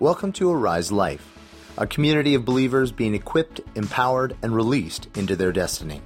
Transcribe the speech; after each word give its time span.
Welcome 0.00 0.32
to 0.32 0.50
Arise 0.50 0.90
Life, 0.90 1.24
a 1.78 1.86
community 1.86 2.34
of 2.34 2.44
believers 2.44 2.90
being 2.90 3.14
equipped, 3.14 3.60
empowered, 3.76 4.36
and 4.42 4.52
released 4.52 5.06
into 5.16 5.36
their 5.36 5.52
destiny. 5.52 6.02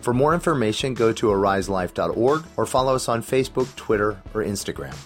For 0.00 0.14
more 0.14 0.32
information, 0.32 0.94
go 0.94 1.12
to 1.12 1.26
ariselife.org 1.26 2.44
or 2.56 2.66
follow 2.66 2.94
us 2.94 3.10
on 3.10 3.22
Facebook, 3.22 3.72
Twitter, 3.76 4.22
or 4.32 4.42
Instagram. 4.42 4.96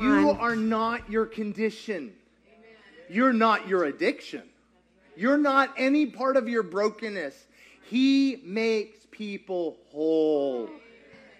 You 0.00 0.30
are 0.30 0.54
not 0.54 1.10
your 1.10 1.26
condition. 1.26 2.12
You're 3.10 3.32
not 3.32 3.66
your 3.66 3.84
addiction. 3.84 4.44
You're 5.16 5.38
not 5.38 5.74
any 5.76 6.06
part 6.06 6.36
of 6.36 6.48
your 6.48 6.62
brokenness. 6.62 7.34
He 7.82 8.40
makes 8.44 9.06
people 9.10 9.76
whole. 9.90 10.70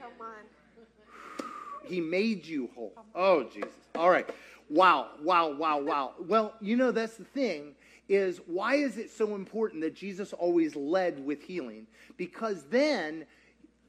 Come 0.00 0.10
on. 0.20 1.46
He 1.84 2.00
made 2.00 2.44
you 2.44 2.68
whole. 2.74 2.92
Oh, 3.14 3.44
Jesus. 3.44 3.70
All 3.94 4.10
right. 4.10 4.28
Wow, 4.68 5.10
wow, 5.22 5.52
wow, 5.52 5.80
wow. 5.80 6.14
Well, 6.18 6.54
you 6.60 6.76
know, 6.76 6.90
that's 6.90 7.16
the 7.16 7.24
thing 7.24 7.74
is 8.08 8.40
why 8.46 8.74
is 8.76 8.98
it 8.98 9.10
so 9.10 9.34
important 9.34 9.82
that 9.82 9.94
Jesus 9.94 10.32
always 10.32 10.76
led 10.76 11.24
with 11.24 11.42
healing? 11.42 11.86
Because 12.16 12.64
then 12.64 13.26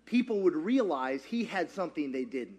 people 0.05 0.41
would 0.41 0.55
realize 0.55 1.23
he 1.23 1.43
had 1.43 1.69
something 1.69 2.11
they 2.11 2.25
didn't. 2.25 2.57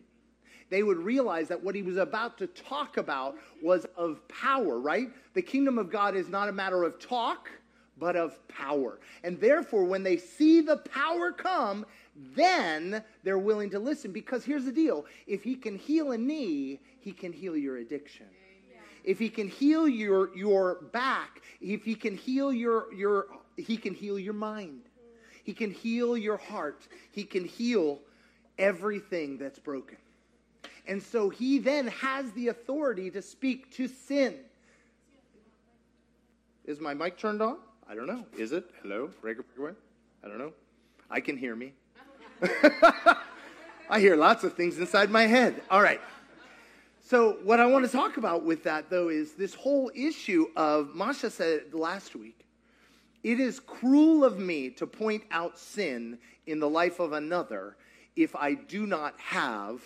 They 0.70 0.82
would 0.82 0.98
realize 0.98 1.48
that 1.48 1.62
what 1.62 1.74
he 1.74 1.82
was 1.82 1.96
about 1.96 2.36
to 2.38 2.46
talk 2.46 2.98
about 2.98 3.36
was 3.62 3.86
of 3.96 4.26
power, 4.28 4.78
right? 4.78 5.08
The 5.34 5.42
kingdom 5.42 5.78
of 5.78 5.90
God 5.90 6.14
is 6.14 6.28
not 6.28 6.48
a 6.48 6.52
matter 6.52 6.82
of 6.84 6.98
talk, 6.98 7.50
but 7.98 8.16
of 8.16 8.46
power. 8.48 9.00
And 9.24 9.40
therefore, 9.40 9.84
when 9.84 10.02
they 10.02 10.18
see 10.18 10.60
the 10.60 10.76
power 10.76 11.32
come, 11.32 11.86
then 12.34 13.02
they're 13.22 13.38
willing 13.38 13.70
to 13.70 13.78
listen. 13.78 14.12
Because 14.12 14.44
here's 14.44 14.64
the 14.64 14.72
deal 14.72 15.06
if 15.26 15.42
he 15.42 15.54
can 15.54 15.76
heal 15.76 16.12
a 16.12 16.18
knee, 16.18 16.80
he 17.00 17.12
can 17.12 17.32
heal 17.32 17.56
your 17.56 17.78
addiction. 17.78 18.26
If 19.04 19.18
he 19.18 19.30
can 19.30 19.48
heal 19.48 19.88
your, 19.88 20.36
your 20.36 20.82
back, 20.92 21.40
if 21.60 21.84
he 21.84 21.94
can 21.94 22.16
heal 22.16 22.52
your, 22.52 22.92
your, 22.92 23.26
he 23.56 23.76
can 23.76 23.94
heal 23.94 24.18
your 24.18 24.34
mind. 24.34 24.82
He 25.44 25.54
can 25.54 25.70
heal 25.70 26.16
your 26.16 26.36
heart. 26.36 26.86
He 27.10 27.24
can 27.24 27.44
heal 27.44 28.00
everything 28.58 29.38
that's 29.38 29.58
broken. 29.58 29.96
And 30.86 31.02
so 31.02 31.30
he 31.30 31.58
then 31.58 31.86
has 31.86 32.30
the 32.32 32.48
authority 32.48 33.10
to 33.12 33.22
speak 33.22 33.70
to 33.76 33.88
sin. 33.88 34.34
Is 36.66 36.80
my 36.80 36.92
mic 36.92 37.16
turned 37.16 37.40
on? 37.40 37.58
I 37.88 37.94
don't 37.94 38.06
know. 38.06 38.26
Is 38.36 38.52
it? 38.52 38.70
Hello? 38.82 39.10
Breaker, 39.22 39.44
breaker, 39.56 39.76
I 40.22 40.28
don't 40.28 40.38
know. 40.38 40.52
I 41.10 41.20
can 41.20 41.38
hear 41.38 41.56
me. 41.56 41.72
I 43.90 44.00
hear 44.00 44.16
lots 44.16 44.44
of 44.44 44.54
things 44.54 44.78
inside 44.78 45.10
my 45.10 45.26
head. 45.26 45.62
All 45.70 45.82
right. 45.82 46.00
So, 47.00 47.38
what 47.42 47.58
I 47.58 47.66
want 47.66 47.86
to 47.86 47.90
talk 47.90 48.18
about 48.18 48.44
with 48.44 48.64
that, 48.64 48.90
though, 48.90 49.08
is 49.08 49.32
this 49.32 49.54
whole 49.54 49.90
issue 49.94 50.46
of, 50.56 50.94
Masha 50.94 51.30
said 51.30 51.72
last 51.72 52.14
week, 52.14 52.44
it 53.22 53.40
is 53.40 53.60
cruel 53.60 54.24
of 54.24 54.38
me 54.38 54.70
to 54.70 54.86
point 54.86 55.24
out 55.30 55.58
sin 55.58 56.18
in 56.46 56.60
the 56.60 56.68
life 56.68 57.00
of 57.00 57.12
another 57.12 57.76
if 58.14 58.36
I 58.36 58.54
do 58.54 58.86
not 58.86 59.18
have 59.18 59.82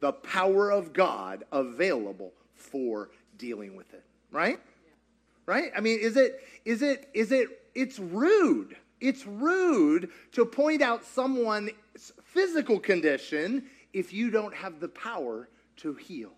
the 0.00 0.12
power 0.12 0.70
of 0.70 0.92
God 0.92 1.44
available 1.50 2.32
for 2.54 3.10
dealing 3.38 3.74
with 3.74 3.92
it. 3.94 4.04
Right? 4.30 4.60
Right? 5.46 5.72
I 5.76 5.80
mean, 5.80 5.98
is 5.98 6.16
it, 6.16 6.44
is 6.64 6.82
it, 6.82 7.08
is 7.14 7.32
it, 7.32 7.48
it's 7.74 7.98
rude. 7.98 8.76
It's 9.00 9.26
rude 9.26 10.10
to 10.32 10.44
point 10.44 10.82
out 10.82 11.04
someone's 11.04 11.70
physical 12.22 12.78
condition 12.78 13.64
if 13.92 14.12
you 14.12 14.30
don't 14.30 14.54
have 14.54 14.80
the 14.80 14.88
power 14.88 15.48
to 15.78 15.94
heal. 15.94 16.32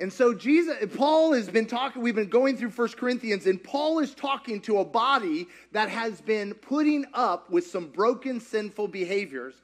And 0.00 0.12
so 0.12 0.32
Jesus, 0.32 0.76
Paul 0.96 1.32
has 1.32 1.48
been 1.48 1.66
talking, 1.66 2.02
we've 2.02 2.14
been 2.14 2.28
going 2.28 2.56
through 2.56 2.70
First 2.70 2.96
Corinthians, 2.96 3.46
and 3.46 3.62
Paul 3.62 3.98
is 3.98 4.14
talking 4.14 4.60
to 4.62 4.78
a 4.78 4.84
body 4.84 5.48
that 5.72 5.88
has 5.88 6.20
been 6.20 6.54
putting 6.54 7.04
up 7.14 7.50
with 7.50 7.66
some 7.66 7.88
broken, 7.88 8.40
sinful 8.40 8.88
behaviors 8.88 9.60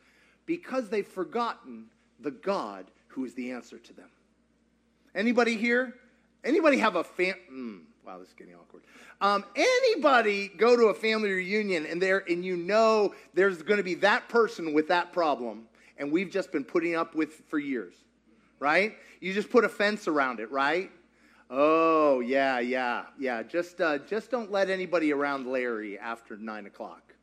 because 0.47 0.89
they've 0.89 1.07
forgotten 1.07 1.87
the 2.19 2.33
God 2.33 2.87
who 3.09 3.25
is 3.25 3.35
the 3.35 3.53
answer 3.53 3.79
to 3.79 3.93
them. 3.93 4.09
Anybody 5.15 5.57
here? 5.57 5.95
Anybody 6.43 6.79
have 6.79 6.97
a 6.97 7.05
fam? 7.05 7.37
Mm, 7.53 7.81
wow, 8.07 8.19
this 8.19 8.29
is 8.29 8.35
getting 8.35 8.55
awkward. 8.55 8.83
Um, 9.21 9.45
anybody 9.57 10.49
go 10.49 10.77
to 10.77 10.87
a 10.87 10.95
family 10.95 11.31
reunion 11.31 11.87
and 11.87 12.01
there 12.01 12.25
and 12.29 12.45
you 12.45 12.57
know 12.57 13.15
there's 13.35 13.63
going 13.63 13.79
to 13.79 13.85
be 13.85 13.95
that 13.97 14.29
person 14.29 14.73
with 14.75 14.89
that 14.89 15.13
problem, 15.13 15.65
and 15.99 16.11
we've 16.13 16.31
just 16.31 16.53
been 16.53 16.65
putting 16.65 16.95
up 16.95 17.15
with 17.15 17.43
for 17.49 17.59
years, 17.59 17.95
right? 18.59 18.97
You 19.21 19.33
just 19.33 19.51
put 19.51 19.65
a 19.65 19.69
fence 19.69 20.09
around 20.09 20.41
it, 20.41 20.51
right? 20.51 20.91
Oh 21.51 22.21
yeah, 22.21 22.59
yeah, 22.59 23.05
yeah. 23.19 23.43
Just 23.43 23.81
uh, 23.81 23.99
just 23.99 24.31
don't 24.31 24.51
let 24.51 24.71
anybody 24.71 25.13
around 25.13 25.47
Larry 25.47 25.99
after 25.99 26.37
nine 26.37 26.67
o'clock. 26.67 27.15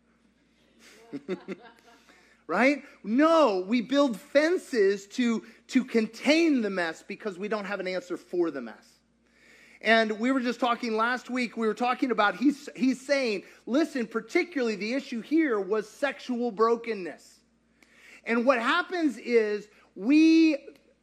right? 2.47 2.83
No, 3.03 3.63
we 3.65 3.81
build 3.81 4.19
fences 4.19 5.07
to, 5.07 5.43
to 5.67 5.85
contain 5.85 6.61
the 6.61 6.69
mess 6.69 7.01
because 7.07 7.39
we 7.39 7.47
don't 7.47 7.63
have 7.63 7.79
an 7.79 7.87
answer 7.87 8.17
for 8.17 8.51
the 8.51 8.61
mess. 8.61 8.90
And 9.81 10.19
we 10.19 10.31
were 10.31 10.39
just 10.39 10.59
talking 10.59 10.95
last 10.95 11.29
week, 11.29 11.57
we 11.57 11.65
were 11.65 11.73
talking 11.73 12.11
about, 12.11 12.35
he's, 12.35 12.69
he's 12.75 13.01
saying, 13.01 13.43
listen, 13.65 14.05
particularly 14.05 14.75
the 14.75 14.93
issue 14.93 15.21
here 15.21 15.59
was 15.59 15.89
sexual 15.89 16.51
brokenness. 16.51 17.39
And 18.25 18.45
what 18.45 18.59
happens 18.59 19.17
is, 19.17 19.67
we, 19.95 20.57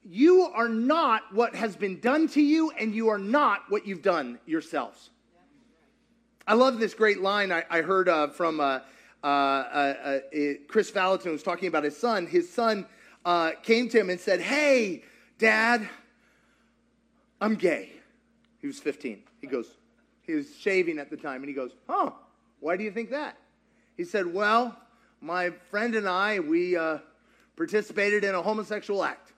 you 0.04 0.42
are 0.54 0.68
not 0.68 1.22
what 1.32 1.56
has 1.56 1.74
been 1.74 1.98
done 1.98 2.28
to 2.28 2.40
you, 2.40 2.70
and 2.78 2.94
you 2.94 3.08
are 3.08 3.18
not 3.18 3.62
what 3.68 3.84
you've 3.84 4.02
done 4.02 4.38
yourselves. 4.46 5.10
I 6.46 6.54
love 6.54 6.78
this 6.78 6.94
great 6.94 7.20
line 7.20 7.50
I, 7.50 7.64
I 7.68 7.82
heard 7.82 8.08
uh, 8.08 8.28
from 8.28 8.60
uh, 8.60 8.80
uh, 9.22 9.26
uh, 9.26 9.28
uh 9.28 10.18
Kris 10.68 10.90
Vallotton 10.92 11.32
was 11.32 11.42
talking 11.42 11.66
about 11.68 11.82
his 11.82 11.96
son. 11.96 12.26
His 12.26 12.48
son 12.48 12.86
uh, 13.24 13.50
came 13.62 13.88
to 13.90 13.98
him 13.98 14.08
and 14.08 14.18
said, 14.18 14.40
Hey, 14.40 15.02
dad, 15.38 15.86
I'm 17.40 17.56
gay. 17.56 17.97
He 18.60 18.66
was 18.66 18.78
15. 18.78 19.22
He 19.40 19.46
goes, 19.46 19.76
he 20.22 20.34
was 20.34 20.54
shaving 20.56 20.98
at 20.98 21.10
the 21.10 21.16
time, 21.16 21.36
and 21.36 21.48
he 21.48 21.54
goes, 21.54 21.72
Huh, 21.88 22.10
why 22.60 22.76
do 22.76 22.84
you 22.84 22.90
think 22.90 23.10
that? 23.10 23.38
He 23.96 24.04
said, 24.04 24.32
Well, 24.32 24.76
my 25.20 25.50
friend 25.70 25.94
and 25.94 26.08
I, 26.08 26.40
we 26.40 26.76
uh, 26.76 26.98
participated 27.56 28.24
in 28.24 28.34
a 28.34 28.42
homosexual 28.42 29.02
act. 29.02 29.32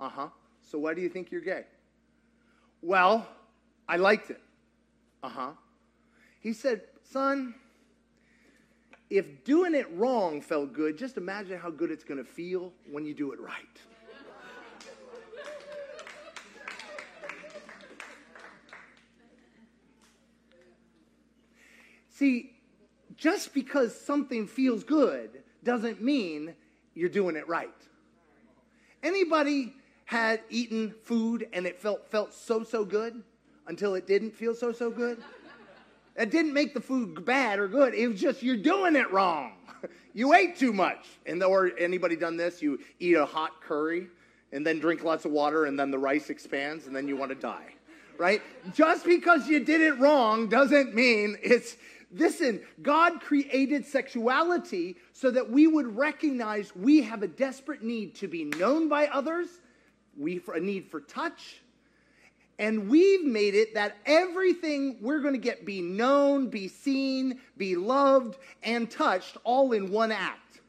Uh 0.00 0.08
huh. 0.08 0.28
So 0.62 0.78
why 0.78 0.94
do 0.94 1.02
you 1.02 1.08
think 1.08 1.30
you're 1.30 1.42
gay? 1.42 1.64
Well, 2.80 3.26
I 3.88 3.96
liked 3.96 4.30
it. 4.30 4.40
Uh 5.22 5.28
huh. 5.28 5.50
He 6.40 6.52
said, 6.52 6.82
Son, 7.10 7.54
if 9.10 9.44
doing 9.44 9.74
it 9.74 9.86
wrong 9.92 10.40
felt 10.40 10.72
good, 10.72 10.96
just 10.96 11.18
imagine 11.18 11.58
how 11.58 11.70
good 11.70 11.90
it's 11.90 12.04
going 12.04 12.18
to 12.18 12.28
feel 12.28 12.72
when 12.90 13.04
you 13.04 13.12
do 13.12 13.32
it 13.32 13.40
right. 13.40 13.80
See, 22.12 22.52
just 23.16 23.54
because 23.54 23.98
something 23.98 24.46
feels 24.46 24.84
good 24.84 25.42
doesn't 25.64 26.02
mean 26.02 26.54
you're 26.94 27.08
doing 27.08 27.36
it 27.36 27.48
right. 27.48 27.70
Anybody 29.02 29.74
had 30.04 30.40
eaten 30.50 30.94
food 31.02 31.48
and 31.52 31.66
it 31.66 31.80
felt 31.80 32.06
felt 32.10 32.34
so 32.34 32.62
so 32.62 32.84
good 32.84 33.22
until 33.66 33.94
it 33.94 34.06
didn't 34.06 34.32
feel 34.32 34.54
so 34.54 34.72
so 34.72 34.90
good? 34.90 35.22
It 36.16 36.30
didn't 36.30 36.52
make 36.52 36.74
the 36.74 36.80
food 36.80 37.24
bad 37.24 37.58
or 37.58 37.66
good. 37.68 37.94
It 37.94 38.06
was 38.08 38.20
just 38.20 38.42
you're 38.42 38.56
doing 38.56 38.96
it 38.96 39.10
wrong. 39.10 39.54
you 40.12 40.34
ate 40.34 40.58
too 40.58 40.72
much. 40.72 41.06
And 41.24 41.42
or 41.42 41.72
anybody 41.78 42.16
done 42.16 42.36
this? 42.36 42.60
You 42.60 42.78
eat 43.00 43.16
a 43.16 43.24
hot 43.24 43.62
curry 43.62 44.08
and 44.52 44.66
then 44.66 44.78
drink 44.78 45.02
lots 45.02 45.24
of 45.24 45.32
water 45.32 45.64
and 45.64 45.78
then 45.78 45.90
the 45.90 45.98
rice 45.98 46.28
expands 46.28 46.86
and 46.86 46.94
then 46.94 47.08
you 47.08 47.16
want 47.16 47.30
to 47.30 47.34
die. 47.34 47.74
Right? 48.18 48.42
Just 48.74 49.06
because 49.06 49.48
you 49.48 49.60
did 49.64 49.80
it 49.80 49.98
wrong 49.98 50.48
doesn't 50.48 50.94
mean 50.94 51.38
it's 51.42 51.76
Listen, 52.14 52.60
God 52.82 53.20
created 53.20 53.86
sexuality 53.86 54.96
so 55.12 55.30
that 55.30 55.50
we 55.50 55.66
would 55.66 55.96
recognize 55.96 56.74
we 56.76 57.02
have 57.02 57.22
a 57.22 57.28
desperate 57.28 57.82
need 57.82 58.14
to 58.16 58.28
be 58.28 58.44
known 58.44 58.88
by 58.88 59.06
others, 59.06 59.48
we 60.16 60.38
for 60.38 60.54
a 60.54 60.60
need 60.60 60.90
for 60.90 61.00
touch, 61.00 61.62
and 62.58 62.88
we've 62.88 63.24
made 63.24 63.54
it 63.54 63.74
that 63.74 63.96
everything 64.04 64.98
we're 65.00 65.20
going 65.20 65.34
to 65.34 65.40
get 65.40 65.64
be 65.64 65.80
known, 65.80 66.48
be 66.48 66.68
seen, 66.68 67.40
be 67.56 67.76
loved, 67.76 68.36
and 68.62 68.90
touched 68.90 69.38
all 69.42 69.72
in 69.72 69.90
one 69.90 70.12
act. 70.12 70.60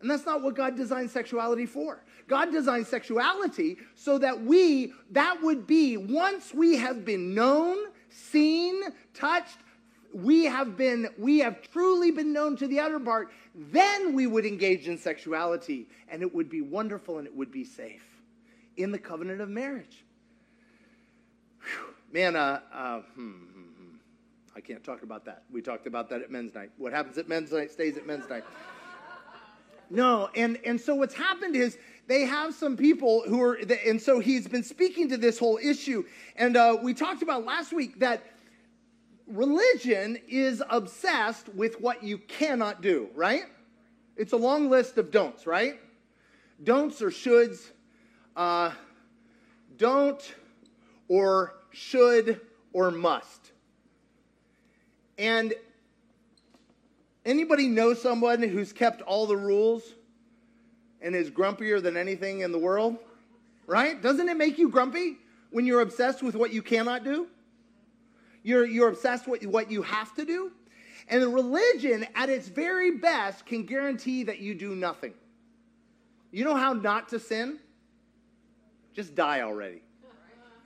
And 0.00 0.10
that's 0.10 0.26
not 0.26 0.42
what 0.42 0.56
God 0.56 0.76
designed 0.76 1.10
sexuality 1.10 1.66
for. 1.66 2.02
God 2.26 2.50
designed 2.50 2.88
sexuality 2.88 3.76
so 3.94 4.18
that 4.18 4.42
we, 4.42 4.92
that 5.12 5.40
would 5.40 5.66
be, 5.66 5.96
once 5.96 6.52
we 6.52 6.76
have 6.76 7.04
been 7.04 7.34
known, 7.34 7.78
seen, 8.12 8.82
touched, 9.14 9.58
we 10.12 10.44
have 10.44 10.76
been, 10.76 11.08
we 11.18 11.38
have 11.40 11.62
truly 11.72 12.10
been 12.10 12.32
known 12.32 12.56
to 12.56 12.66
the 12.66 12.80
other 12.80 13.00
part, 13.00 13.30
then 13.54 14.14
we 14.14 14.26
would 14.26 14.44
engage 14.44 14.88
in 14.88 14.98
sexuality 14.98 15.88
and 16.08 16.22
it 16.22 16.34
would 16.34 16.48
be 16.50 16.60
wonderful 16.60 17.18
and 17.18 17.26
it 17.26 17.34
would 17.34 17.50
be 17.50 17.64
safe. 17.64 18.04
in 18.76 18.90
the 18.92 18.98
covenant 18.98 19.40
of 19.40 19.48
marriage. 19.48 20.04
Whew. 21.60 21.94
Man, 22.12 22.36
uh, 22.36 22.60
uh, 22.72 23.00
hmm, 23.14 23.30
hmm, 23.30 23.60
hmm. 23.60 23.96
I 24.56 24.60
can't 24.60 24.82
talk 24.84 25.02
about 25.02 25.24
that. 25.26 25.44
We 25.50 25.62
talked 25.62 25.86
about 25.86 26.08
that 26.10 26.22
at 26.22 26.30
men's 26.30 26.54
night. 26.54 26.70
What 26.76 26.92
happens 26.92 27.18
at 27.18 27.28
men's 27.28 27.52
night 27.52 27.70
stays 27.70 27.96
at 27.96 28.06
men's 28.06 28.28
night. 28.28 28.44
No, 29.90 30.30
and, 30.34 30.58
and 30.64 30.80
so 30.80 30.94
what's 30.94 31.14
happened 31.14 31.54
is 31.54 31.76
they 32.06 32.22
have 32.22 32.54
some 32.54 32.76
people 32.76 33.22
who 33.26 33.40
are, 33.40 33.58
and 33.86 34.00
so 34.00 34.18
he's 34.18 34.46
been 34.48 34.64
speaking 34.64 35.08
to 35.10 35.16
this 35.16 35.38
whole 35.38 35.58
issue. 35.62 36.04
And 36.36 36.56
uh, 36.56 36.78
we 36.82 36.94
talked 36.94 37.22
about 37.22 37.44
last 37.44 37.72
week 37.72 38.00
that 38.00 38.22
religion 39.26 40.18
is 40.28 40.62
obsessed 40.68 41.48
with 41.50 41.80
what 41.80 42.02
you 42.02 42.18
cannot 42.18 42.82
do, 42.82 43.08
right? 43.14 43.44
It's 44.16 44.32
a 44.32 44.36
long 44.36 44.68
list 44.68 44.98
of 44.98 45.10
don'ts, 45.10 45.46
right? 45.46 45.80
Don'ts 46.62 47.00
or 47.00 47.10
shoulds. 47.10 47.70
Uh, 48.36 48.72
don't 49.76 50.34
or 51.08 51.54
should 51.70 52.40
or 52.72 52.90
must. 52.90 53.52
And 55.18 55.54
anybody 57.24 57.68
know 57.68 57.94
someone 57.94 58.42
who's 58.42 58.72
kept 58.72 59.02
all 59.02 59.26
the 59.26 59.36
rules 59.36 59.82
and 61.02 61.14
is 61.14 61.30
grumpier 61.30 61.82
than 61.82 61.96
anything 61.96 62.40
in 62.40 62.52
the 62.52 62.58
world? 62.58 62.96
Right? 63.66 64.00
Doesn't 64.00 64.28
it 64.28 64.36
make 64.36 64.58
you 64.58 64.68
grumpy 64.68 65.18
when 65.50 65.66
you're 65.66 65.80
obsessed 65.80 66.22
with 66.22 66.34
what 66.34 66.52
you 66.52 66.62
cannot 66.62 67.04
do? 67.04 67.26
You're, 68.42 68.64
you're 68.64 68.88
obsessed 68.88 69.28
with 69.28 69.46
what 69.46 69.70
you 69.70 69.82
have 69.82 70.14
to 70.14 70.24
do? 70.24 70.52
And 71.08 71.22
the 71.22 71.28
religion, 71.28 72.06
at 72.14 72.28
its 72.28 72.48
very 72.48 72.92
best, 72.92 73.46
can 73.46 73.64
guarantee 73.64 74.24
that 74.24 74.38
you 74.38 74.54
do 74.54 74.74
nothing. 74.74 75.14
You 76.30 76.44
know 76.44 76.54
how 76.54 76.72
not 76.72 77.08
to 77.10 77.20
sin? 77.20 77.58
Just 78.94 79.14
die 79.14 79.42
already. 79.42 79.82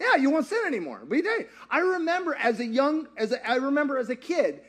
Yeah, 0.00 0.16
you 0.16 0.30
won't 0.30 0.46
sin 0.46 0.60
anymore. 0.66 1.04
Be 1.08 1.22
day. 1.22 1.46
I 1.70 1.78
remember 1.78 2.34
as 2.34 2.60
a 2.60 2.66
young, 2.66 3.08
as 3.16 3.32
a, 3.32 3.48
I 3.48 3.56
remember 3.56 3.96
as 3.96 4.10
a 4.10 4.16
kid, 4.16 4.60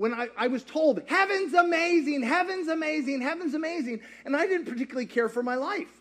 when 0.00 0.14
I, 0.14 0.28
I 0.34 0.46
was 0.46 0.64
told, 0.64 1.02
heaven's 1.08 1.52
amazing, 1.52 2.22
heaven's 2.22 2.68
amazing, 2.68 3.20
heaven's 3.20 3.52
amazing, 3.52 4.00
and 4.24 4.34
I 4.34 4.46
didn't 4.46 4.64
particularly 4.64 5.04
care 5.04 5.28
for 5.28 5.42
my 5.42 5.56
life. 5.56 5.92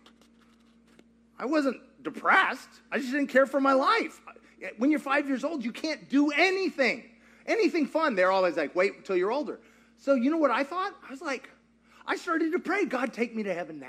I 1.37 1.45
wasn't 1.45 1.81
depressed. 2.01 2.69
I 2.93 2.99
just 2.99 3.11
didn't 3.11 3.27
care 3.27 3.45
for 3.45 3.59
my 3.59 3.73
life. 3.73 4.21
When 4.77 4.89
you're 4.89 5.01
five 5.01 5.27
years 5.27 5.43
old, 5.43 5.65
you 5.65 5.73
can't 5.73 6.07
do 6.07 6.31
anything, 6.31 7.09
anything 7.45 7.85
fun. 7.85 8.15
They're 8.15 8.31
always 8.31 8.55
like, 8.55 8.73
wait 8.73 8.95
until 8.95 9.17
you're 9.17 9.33
older. 9.33 9.59
So, 9.97 10.13
you 10.13 10.31
know 10.31 10.37
what 10.37 10.51
I 10.51 10.63
thought? 10.63 10.93
I 11.05 11.11
was 11.11 11.21
like, 11.21 11.49
I 12.07 12.15
started 12.15 12.53
to 12.53 12.59
pray, 12.59 12.85
God, 12.85 13.11
take 13.11 13.35
me 13.35 13.43
to 13.43 13.53
heaven 13.53 13.81
now. 13.81 13.87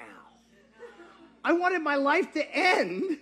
I 1.45 1.53
wanted 1.53 1.83
my 1.83 1.95
life 1.95 2.33
to 2.33 2.53
end 2.53 3.17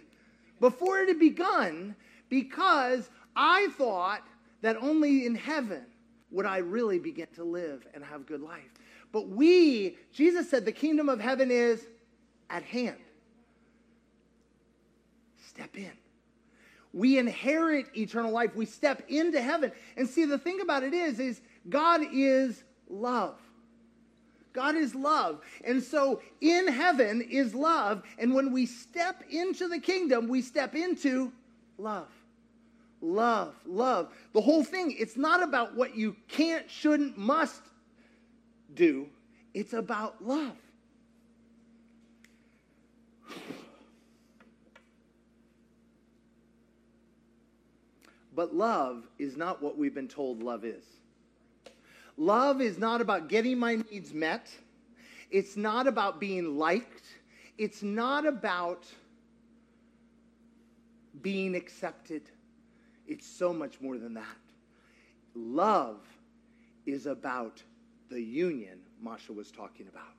before 0.59 1.01
it 1.01 1.09
had 1.09 1.19
begun 1.19 1.97
because 2.31 3.11
I 3.37 3.69
thought 3.77 4.27
that 4.63 4.77
only 4.77 5.27
in 5.27 5.35
heaven 5.35 5.85
would 6.31 6.47
I 6.47 6.59
really 6.59 6.99
begin 6.99 7.29
to 7.37 7.45
live 7.45 7.87
and 7.95 8.05
have 8.05 8.27
good 8.27 8.43
life. 8.43 8.71
But 9.13 9.29
we, 9.29 9.97
Jesus 10.13 10.51
said, 10.51 10.65
the 10.65 10.73
kingdom 10.73 11.09
of 11.09 11.21
heaven 11.21 11.51
is 11.51 11.87
at 12.51 12.63
hand. 12.63 12.99
Step 15.49 15.77
in. 15.77 15.93
We 16.93 17.19
inherit 17.19 17.87
eternal 17.97 18.33
life. 18.33 18.55
We 18.55 18.67
step 18.67 19.03
into 19.09 19.41
heaven. 19.41 19.73
And 19.97 20.09
see, 20.09 20.25
the 20.25 20.39
thing 20.39 20.61
about 20.61 20.83
it 20.83 20.95
is, 20.95 21.19
is 21.21 21.41
God 21.69 22.01
is 22.13 22.63
love. 22.89 23.39
God 24.53 24.75
is 24.75 24.95
love. 24.95 25.41
And 25.65 25.83
so 25.83 26.21
in 26.41 26.69
heaven 26.69 27.21
is 27.23 27.55
love. 27.55 28.03
And 28.19 28.35
when 28.35 28.53
we 28.53 28.67
step 28.67 29.23
into 29.31 29.69
the 29.69 29.79
kingdom, 29.79 30.29
we 30.29 30.43
step 30.43 30.75
into 30.75 31.33
love. 31.77 32.09
Love, 33.01 33.55
love. 33.65 34.13
The 34.33 34.41
whole 34.41 34.65
thing, 34.65 34.95
it's 34.99 35.17
not 35.17 35.43
about 35.43 35.77
what 35.77 35.97
you 35.97 36.17
can't, 36.27 36.69
shouldn't, 36.71 37.17
must 37.17 37.63
do, 38.75 39.09
it's 39.55 39.73
about 39.73 40.25
love. 40.25 40.57
But 48.35 48.55
love 48.55 49.03
is 49.19 49.37
not 49.37 49.61
what 49.61 49.77
we've 49.77 49.95
been 49.95 50.07
told 50.07 50.45
love 50.45 50.65
is. 50.65 50.85
Love 52.17 52.61
is 52.61 52.79
not 52.79 53.01
about 53.01 53.29
getting 53.29 53.59
my 53.59 53.83
needs 53.91 54.13
met. 54.13 54.49
It's 55.31 55.57
not 55.57 55.87
about 55.87 56.21
being 56.21 56.57
liked. 56.57 57.05
It's 57.59 57.83
not 57.83 58.27
about 58.27 58.87
being 61.21 61.57
accepted. 61.57 62.23
It's 63.09 63.27
so 63.27 63.53
much 63.53 63.81
more 63.81 63.99
than 63.99 64.15
that. 64.15 64.25
Love 65.35 66.01
is 66.87 67.07
about 67.07 67.63
the 68.11 68.21
union 68.21 68.79
Masha 69.01 69.33
was 69.33 69.51
talking 69.51 69.89
about. 69.89 70.15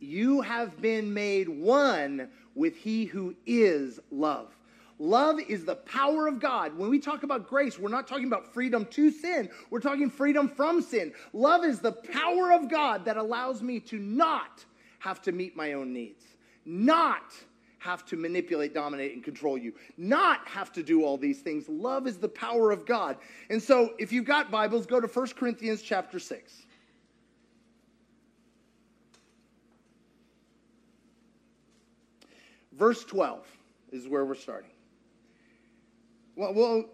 You 0.00 0.40
have 0.40 0.80
been 0.80 1.12
made 1.12 1.48
one 1.48 2.28
with 2.54 2.76
he 2.76 3.04
who 3.04 3.34
is 3.46 4.00
love. 4.10 4.54
Love 5.00 5.38
is 5.40 5.64
the 5.64 5.76
power 5.76 6.26
of 6.26 6.40
God. 6.40 6.76
When 6.76 6.90
we 6.90 6.98
talk 6.98 7.22
about 7.22 7.48
grace, 7.48 7.78
we're 7.78 7.88
not 7.88 8.08
talking 8.08 8.26
about 8.26 8.52
freedom 8.52 8.84
to 8.86 9.10
sin, 9.10 9.48
we're 9.70 9.80
talking 9.80 10.10
freedom 10.10 10.48
from 10.48 10.82
sin. 10.82 11.12
Love 11.32 11.64
is 11.64 11.80
the 11.80 11.92
power 11.92 12.52
of 12.52 12.68
God 12.68 13.04
that 13.04 13.16
allows 13.16 13.62
me 13.62 13.80
to 13.80 13.98
not 13.98 14.64
have 14.98 15.22
to 15.22 15.32
meet 15.32 15.56
my 15.56 15.74
own 15.74 15.92
needs, 15.92 16.24
not 16.64 17.32
have 17.78 18.04
to 18.06 18.16
manipulate, 18.16 18.74
dominate, 18.74 19.14
and 19.14 19.22
control 19.22 19.56
you, 19.56 19.72
not 19.96 20.46
have 20.48 20.72
to 20.72 20.82
do 20.82 21.04
all 21.04 21.16
these 21.16 21.40
things. 21.40 21.68
Love 21.68 22.06
is 22.06 22.18
the 22.18 22.28
power 22.28 22.70
of 22.70 22.84
God. 22.84 23.16
And 23.50 23.62
so, 23.62 23.94
if 23.98 24.12
you've 24.12 24.24
got 24.24 24.50
Bibles, 24.50 24.86
go 24.86 25.00
to 25.00 25.06
1 25.06 25.28
Corinthians 25.28 25.82
chapter 25.82 26.18
6. 26.18 26.66
Verse 32.72 33.04
12 33.04 33.44
is 33.90 34.06
where 34.06 34.24
we're 34.24 34.36
starting. 34.36 34.70
Well, 36.36 36.54
well 36.54 36.84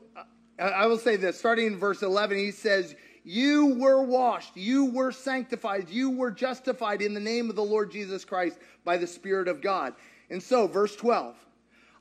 I 0.58 0.86
will 0.86 0.98
say 0.98 1.16
this 1.16 1.38
starting 1.38 1.66
in 1.66 1.76
verse 1.76 2.02
11, 2.02 2.38
he 2.38 2.50
says, 2.50 2.94
You 3.22 3.74
were 3.78 4.02
washed, 4.02 4.56
you 4.56 4.86
were 4.86 5.12
sanctified, 5.12 5.90
you 5.90 6.10
were 6.10 6.30
justified 6.30 7.02
in 7.02 7.12
the 7.12 7.20
name 7.20 7.50
of 7.50 7.56
the 7.56 7.64
Lord 7.64 7.90
Jesus 7.90 8.24
Christ 8.24 8.58
by 8.84 8.96
the 8.96 9.06
Spirit 9.06 9.48
of 9.48 9.60
God. 9.60 9.94
And 10.30 10.42
so, 10.42 10.66
verse 10.66 10.96
12, 10.96 11.36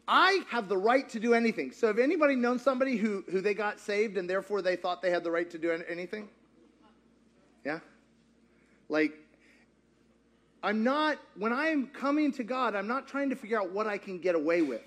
I 0.07 0.43
have 0.49 0.69
the 0.69 0.77
right 0.77 1.07
to 1.09 1.19
do 1.19 1.33
anything. 1.33 1.71
So, 1.71 1.87
have 1.87 1.99
anybody 1.99 2.35
known 2.35 2.59
somebody 2.59 2.97
who, 2.97 3.23
who 3.29 3.41
they 3.41 3.53
got 3.53 3.79
saved 3.79 4.17
and 4.17 4.29
therefore 4.29 4.61
they 4.61 4.75
thought 4.75 5.01
they 5.01 5.11
had 5.11 5.23
the 5.23 5.31
right 5.31 5.49
to 5.51 5.57
do 5.57 5.71
anything? 5.71 6.29
Yeah? 7.65 7.79
Like, 8.89 9.13
I'm 10.61 10.83
not, 10.83 11.17
when 11.37 11.51
I'm 11.51 11.87
coming 11.87 12.31
to 12.33 12.43
God, 12.43 12.75
I'm 12.75 12.87
not 12.87 13.07
trying 13.07 13.29
to 13.29 13.35
figure 13.35 13.59
out 13.59 13.71
what 13.71 13.87
I 13.87 13.97
can 13.97 14.19
get 14.19 14.35
away 14.35 14.61
with 14.61 14.81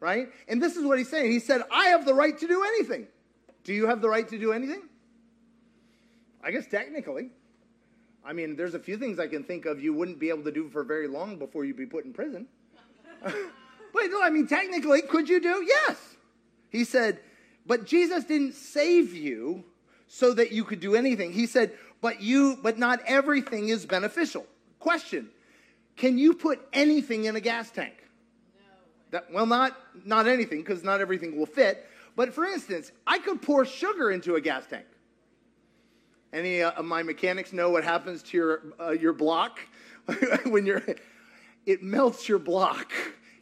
right? 0.00 0.28
And 0.46 0.62
this 0.62 0.76
is 0.76 0.84
what 0.84 0.98
he's 0.98 1.08
saying. 1.08 1.30
He 1.30 1.40
said, 1.40 1.62
I 1.70 1.86
have 1.86 2.04
the 2.04 2.14
right 2.14 2.36
to 2.38 2.46
do 2.46 2.62
anything. 2.62 3.06
Do 3.64 3.74
you 3.74 3.86
have 3.86 4.00
the 4.00 4.08
right 4.08 4.28
to 4.28 4.38
do 4.38 4.52
anything? 4.52 4.82
I 6.42 6.50
guess 6.50 6.66
technically. 6.66 7.30
I 8.28 8.34
mean, 8.34 8.56
there's 8.56 8.74
a 8.74 8.78
few 8.78 8.98
things 8.98 9.18
I 9.18 9.26
can 9.26 9.42
think 9.42 9.64
of 9.64 9.80
you 9.80 9.94
wouldn't 9.94 10.18
be 10.18 10.28
able 10.28 10.44
to 10.44 10.52
do 10.52 10.68
for 10.68 10.84
very 10.84 11.08
long 11.08 11.38
before 11.38 11.64
you'd 11.64 11.78
be 11.78 11.86
put 11.86 12.04
in 12.04 12.12
prison. 12.12 12.46
but 13.22 13.32
no, 13.94 14.22
I 14.22 14.28
mean, 14.28 14.46
technically, 14.46 15.00
could 15.00 15.30
you 15.30 15.40
do? 15.40 15.64
Yes. 15.66 15.96
He 16.68 16.84
said, 16.84 17.20
but 17.64 17.86
Jesus 17.86 18.24
didn't 18.24 18.52
save 18.52 19.14
you 19.14 19.64
so 20.08 20.34
that 20.34 20.52
you 20.52 20.64
could 20.64 20.78
do 20.78 20.94
anything. 20.94 21.32
He 21.32 21.46
said, 21.46 21.72
but 22.02 22.20
you, 22.20 22.58
but 22.62 22.78
not 22.78 23.00
everything 23.06 23.70
is 23.70 23.86
beneficial. 23.86 24.44
Question 24.78 25.30
Can 25.96 26.18
you 26.18 26.34
put 26.34 26.60
anything 26.74 27.24
in 27.24 27.34
a 27.34 27.40
gas 27.40 27.70
tank? 27.70 27.94
That, 29.10 29.32
well, 29.32 29.46
not, 29.46 29.74
not 30.04 30.28
anything, 30.28 30.58
because 30.58 30.84
not 30.84 31.00
everything 31.00 31.38
will 31.38 31.46
fit. 31.46 31.88
But 32.14 32.34
for 32.34 32.44
instance, 32.44 32.92
I 33.06 33.20
could 33.20 33.40
pour 33.40 33.64
sugar 33.64 34.10
into 34.10 34.34
a 34.34 34.40
gas 34.42 34.66
tank. 34.66 34.84
Any 36.32 36.62
uh, 36.62 36.72
of 36.72 36.84
my 36.84 37.02
mechanics 37.02 37.52
know 37.52 37.70
what 37.70 37.84
happens 37.84 38.22
to 38.24 38.36
your, 38.36 38.62
uh, 38.80 38.90
your 38.90 39.12
block 39.12 39.60
when 40.44 40.66
you're, 40.66 40.82
it 41.66 41.82
melts 41.82 42.28
your 42.28 42.38
block. 42.38 42.92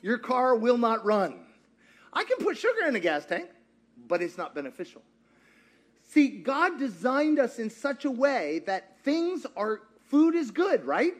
Your 0.03 0.19
car 0.19 0.55
will 0.55 0.79
not 0.79 1.05
run. 1.05 1.41
I 2.13 2.25
can 2.25 2.39
put 2.39 2.57
sugar 2.57 2.87
in 2.87 2.95
a 2.97 3.01
gas 3.01 3.27
tank, 3.27 3.49
but 4.07 4.23
it's 4.23 4.39
not 4.39 4.55
beneficial. 4.55 5.03
See, 6.09 6.29
God 6.29 6.79
designed 6.79 7.39
us 7.39 7.59
in 7.59 7.71
such 7.71 8.05
a 8.05 8.11
way 8.11 8.61
that 8.67 9.01
things 9.03 9.47
are, 9.57 9.81
food 10.07 10.35
is 10.35 10.51
good, 10.51 10.85
right? 10.85 11.15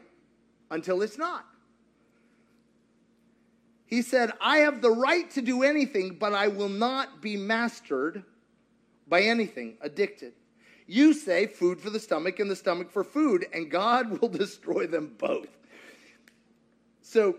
Until 0.71 1.01
it's 1.01 1.17
not. 1.17 1.45
He 3.85 4.01
said, 4.01 4.31
I 4.41 4.59
have 4.59 4.81
the 4.81 4.91
right 4.91 5.29
to 5.31 5.41
do 5.41 5.63
anything, 5.63 6.17
but 6.19 6.33
I 6.33 6.47
will 6.47 6.69
not 6.69 7.21
be 7.21 7.37
mastered 7.37 8.23
by 9.07 9.21
anything, 9.21 9.77
addicted. 9.81 10.33
You 10.87 11.13
say 11.13 11.45
food 11.45 11.81
for 11.81 11.89
the 11.89 11.99
stomach 11.99 12.39
and 12.39 12.49
the 12.49 12.55
stomach 12.55 12.89
for 12.89 13.03
food, 13.03 13.45
and 13.53 13.69
God 13.69 14.17
will 14.21 14.29
destroy 14.29 14.87
them 14.87 15.13
both. 15.17 15.49
So, 17.01 17.35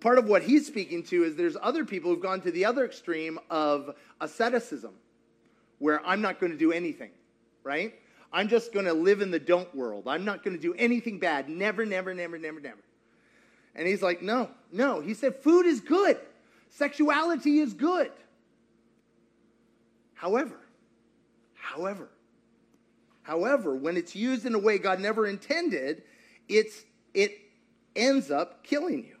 part 0.00 0.18
of 0.18 0.26
what 0.26 0.42
he's 0.42 0.66
speaking 0.66 1.04
to 1.04 1.24
is 1.24 1.36
there's 1.36 1.56
other 1.62 1.84
people 1.84 2.10
who've 2.10 2.22
gone 2.22 2.40
to 2.42 2.50
the 2.50 2.64
other 2.64 2.84
extreme 2.84 3.38
of 3.48 3.94
asceticism, 4.20 4.92
where 5.78 6.04
I'm 6.04 6.20
not 6.20 6.40
going 6.40 6.52
to 6.52 6.58
do 6.58 6.72
anything, 6.72 7.10
right? 7.62 7.94
I'm 8.32 8.48
just 8.48 8.72
going 8.72 8.84
to 8.86 8.92
live 8.92 9.22
in 9.22 9.30
the 9.30 9.38
don't 9.38 9.72
world. 9.74 10.04
I'm 10.06 10.24
not 10.24 10.44
going 10.44 10.56
to 10.56 10.60
do 10.60 10.74
anything 10.74 11.18
bad. 11.18 11.48
Never, 11.48 11.86
never, 11.86 12.12
never, 12.12 12.36
never, 12.36 12.60
never. 12.60 12.82
And 13.74 13.86
he's 13.86 14.02
like, 14.02 14.22
no, 14.22 14.50
no. 14.72 15.00
He 15.00 15.14
said, 15.14 15.36
food 15.36 15.66
is 15.66 15.80
good, 15.80 16.18
sexuality 16.68 17.60
is 17.60 17.74
good. 17.74 18.10
However, 20.14 20.58
however, 21.68 22.08
however, 23.22 23.74
when 23.74 23.96
it's 23.96 24.16
used 24.16 24.46
in 24.46 24.54
a 24.54 24.58
way 24.58 24.78
God 24.78 25.00
never 25.00 25.26
intended, 25.26 26.02
it's, 26.48 26.84
it 27.12 27.32
ends 27.94 28.30
up 28.30 28.64
killing 28.64 29.04
you. 29.04 29.16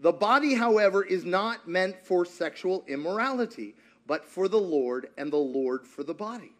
The 0.00 0.12
body, 0.12 0.54
however, 0.54 1.02
is 1.02 1.24
not 1.24 1.68
meant 1.68 1.96
for 2.04 2.24
sexual 2.24 2.84
immorality, 2.86 3.74
but 4.06 4.26
for 4.26 4.48
the 4.48 4.60
Lord, 4.60 5.08
and 5.16 5.32
the 5.32 5.36
Lord 5.36 5.86
for 5.86 6.02
the 6.02 6.14
body. 6.14 6.52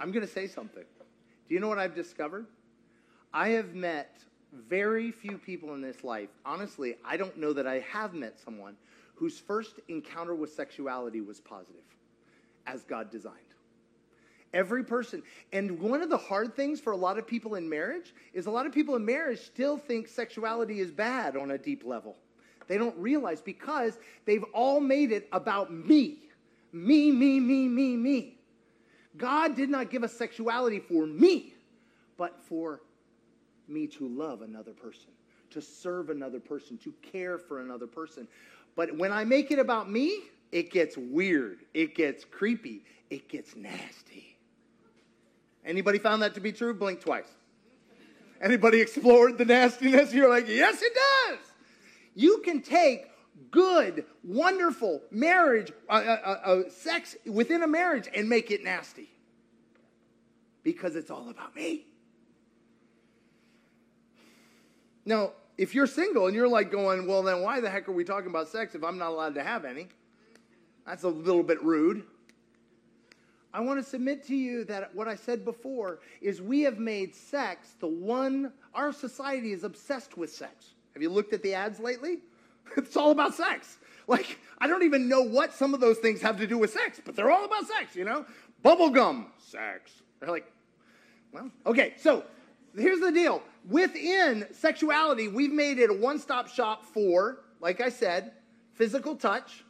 I'm 0.00 0.12
going 0.12 0.26
to 0.26 0.32
say 0.32 0.46
something. 0.46 0.84
Do 1.48 1.54
you 1.54 1.60
know 1.60 1.68
what 1.68 1.78
I've 1.78 1.94
discovered? 1.94 2.46
I 3.34 3.50
have 3.50 3.74
met 3.74 4.18
very 4.52 5.10
few 5.10 5.36
people 5.36 5.74
in 5.74 5.82
this 5.82 6.04
life. 6.04 6.28
Honestly, 6.44 6.96
I 7.04 7.16
don't 7.16 7.36
know 7.36 7.52
that 7.52 7.66
I 7.66 7.80
have 7.80 8.14
met 8.14 8.38
someone 8.38 8.76
whose 9.18 9.38
first 9.38 9.80
encounter 9.88 10.34
with 10.34 10.52
sexuality 10.52 11.20
was 11.20 11.40
positive, 11.40 11.82
as 12.66 12.84
God 12.84 13.10
designed. 13.10 13.34
Every 14.54 14.84
person. 14.84 15.22
And 15.52 15.80
one 15.80 16.00
of 16.00 16.08
the 16.08 16.16
hard 16.16 16.54
things 16.54 16.80
for 16.80 16.92
a 16.92 16.96
lot 16.96 17.18
of 17.18 17.26
people 17.26 17.56
in 17.56 17.68
marriage 17.68 18.14
is 18.32 18.46
a 18.46 18.50
lot 18.50 18.64
of 18.64 18.72
people 18.72 18.96
in 18.96 19.04
marriage 19.04 19.40
still 19.40 19.76
think 19.76 20.08
sexuality 20.08 20.80
is 20.80 20.90
bad 20.90 21.36
on 21.36 21.50
a 21.50 21.58
deep 21.58 21.84
level. 21.84 22.16
They 22.68 22.78
don't 22.78 22.96
realize 22.96 23.40
because 23.40 23.98
they've 24.24 24.44
all 24.54 24.80
made 24.80 25.10
it 25.10 25.28
about 25.32 25.72
me. 25.72 26.18
Me, 26.72 27.10
me, 27.10 27.40
me, 27.40 27.68
me, 27.68 27.96
me. 27.96 28.38
God 29.16 29.56
did 29.56 29.68
not 29.68 29.90
give 29.90 30.04
us 30.04 30.12
sexuality 30.12 30.78
for 30.78 31.06
me, 31.06 31.54
but 32.16 32.40
for 32.40 32.82
me 33.66 33.86
to 33.88 34.06
love 34.06 34.42
another 34.42 34.72
person, 34.72 35.10
to 35.50 35.60
serve 35.60 36.08
another 36.08 36.38
person, 36.38 36.78
to 36.78 36.92
care 37.02 37.36
for 37.38 37.60
another 37.60 37.86
person. 37.86 38.28
But 38.78 38.96
when 38.96 39.10
I 39.10 39.24
make 39.24 39.50
it 39.50 39.58
about 39.58 39.90
me, 39.90 40.20
it 40.52 40.70
gets 40.70 40.96
weird, 40.96 41.64
it 41.74 41.96
gets 41.96 42.24
creepy, 42.24 42.84
it 43.10 43.28
gets 43.28 43.56
nasty. 43.56 44.38
Anybody 45.64 45.98
found 45.98 46.22
that 46.22 46.34
to 46.34 46.40
be 46.40 46.52
true? 46.52 46.72
Blink 46.72 47.00
twice. 47.00 47.26
Anybody 48.40 48.80
explored 48.80 49.36
the 49.36 49.44
nastiness? 49.44 50.14
You're 50.14 50.28
like, 50.28 50.46
yes, 50.46 50.80
it 50.80 50.92
does. 50.94 51.38
You 52.14 52.38
can 52.44 52.62
take 52.62 53.06
good, 53.50 54.04
wonderful 54.22 55.02
marriage, 55.10 55.72
uh, 55.90 55.94
uh, 55.94 55.96
uh, 55.96 56.28
uh, 56.28 56.70
sex 56.70 57.16
within 57.26 57.64
a 57.64 57.68
marriage 57.68 58.08
and 58.14 58.28
make 58.28 58.52
it 58.52 58.62
nasty 58.62 59.10
because 60.62 60.94
it's 60.94 61.10
all 61.10 61.30
about 61.30 61.56
me. 61.56 61.84
Now, 65.04 65.32
if 65.58 65.74
you're 65.74 65.88
single 65.88 66.26
and 66.26 66.34
you're 66.34 66.48
like 66.48 66.70
going, 66.70 67.06
well, 67.06 67.22
then 67.22 67.42
why 67.42 67.60
the 67.60 67.68
heck 67.68 67.88
are 67.88 67.92
we 67.92 68.04
talking 68.04 68.30
about 68.30 68.48
sex 68.48 68.76
if 68.76 68.84
I'm 68.84 68.96
not 68.96 69.10
allowed 69.10 69.34
to 69.34 69.42
have 69.42 69.64
any? 69.64 69.88
That's 70.86 71.02
a 71.02 71.08
little 71.08 71.42
bit 71.42 71.62
rude. 71.62 72.04
I 73.52 73.60
want 73.60 73.82
to 73.82 73.88
submit 73.88 74.24
to 74.28 74.36
you 74.36 74.64
that 74.64 74.94
what 74.94 75.08
I 75.08 75.16
said 75.16 75.44
before 75.44 75.98
is 76.20 76.40
we 76.40 76.62
have 76.62 76.78
made 76.78 77.14
sex 77.14 77.74
the 77.80 77.88
one, 77.88 78.52
our 78.72 78.92
society 78.92 79.52
is 79.52 79.64
obsessed 79.64 80.16
with 80.16 80.32
sex. 80.32 80.74
Have 80.94 81.02
you 81.02 81.10
looked 81.10 81.32
at 81.32 81.42
the 81.42 81.54
ads 81.54 81.78
lately? 81.80 82.18
It's 82.76 82.98
all 82.98 83.12
about 83.12 83.34
sex. 83.34 83.78
Like, 84.06 84.38
I 84.58 84.66
don't 84.66 84.82
even 84.82 85.08
know 85.08 85.22
what 85.22 85.54
some 85.54 85.72
of 85.72 85.80
those 85.80 85.96
things 85.98 86.20
have 86.20 86.36
to 86.36 86.46
do 86.46 86.58
with 86.58 86.70
sex, 86.70 87.00
but 87.02 87.16
they're 87.16 87.30
all 87.30 87.46
about 87.46 87.66
sex, 87.66 87.96
you 87.96 88.04
know? 88.04 88.26
Bubblegum, 88.62 89.24
sex. 89.38 89.90
They're 90.20 90.28
like, 90.28 90.52
well, 91.32 91.50
okay, 91.64 91.94
so 91.96 92.24
here's 92.76 93.00
the 93.00 93.12
deal. 93.12 93.42
Within 93.68 94.46
sexuality, 94.52 95.28
we've 95.28 95.52
made 95.52 95.78
it 95.78 95.90
a 95.90 95.94
one 95.94 96.18
stop 96.18 96.48
shop 96.48 96.84
for, 96.84 97.40
like 97.60 97.80
I 97.80 97.88
said, 97.88 98.32
physical 98.74 99.16
touch. 99.16 99.64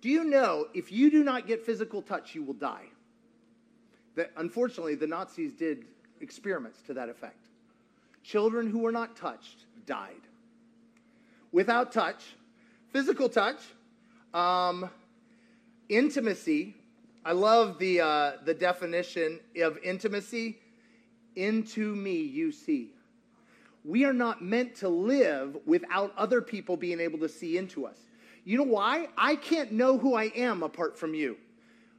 Do 0.00 0.08
you 0.08 0.24
know 0.24 0.66
if 0.74 0.90
you 0.90 1.10
do 1.10 1.22
not 1.24 1.46
get 1.46 1.64
physical 1.64 2.02
touch, 2.02 2.34
you 2.34 2.42
will 2.42 2.54
die? 2.54 2.86
That 4.16 4.30
unfortunately, 4.36 4.94
the 4.94 5.06
Nazis 5.06 5.52
did 5.52 5.84
experiments 6.20 6.80
to 6.82 6.94
that 6.94 7.08
effect. 7.08 7.48
Children 8.22 8.70
who 8.70 8.80
were 8.80 8.92
not 8.92 9.16
touched 9.16 9.64
died. 9.86 10.20
Without 11.52 11.92
touch, 11.92 12.22
physical 12.92 13.28
touch, 13.28 13.60
um, 14.32 14.88
intimacy. 15.88 16.76
I 17.24 17.32
love 17.32 17.78
the, 17.78 18.00
uh, 18.00 18.32
the 18.44 18.54
definition 18.54 19.40
of 19.60 19.78
intimacy 19.82 20.58
into 21.36 21.94
me 21.94 22.20
you 22.20 22.52
see. 22.52 22.92
We 23.84 24.04
are 24.04 24.12
not 24.12 24.42
meant 24.42 24.74
to 24.76 24.88
live 24.88 25.56
without 25.64 26.12
other 26.16 26.42
people 26.42 26.76
being 26.76 27.00
able 27.00 27.18
to 27.20 27.28
see 27.28 27.56
into 27.56 27.86
us. 27.86 27.96
You 28.44 28.58
know 28.58 28.64
why? 28.64 29.08
I 29.16 29.36
can't 29.36 29.72
know 29.72 29.98
who 29.98 30.14
I 30.14 30.24
am 30.36 30.62
apart 30.62 30.98
from 30.98 31.14
you. 31.14 31.36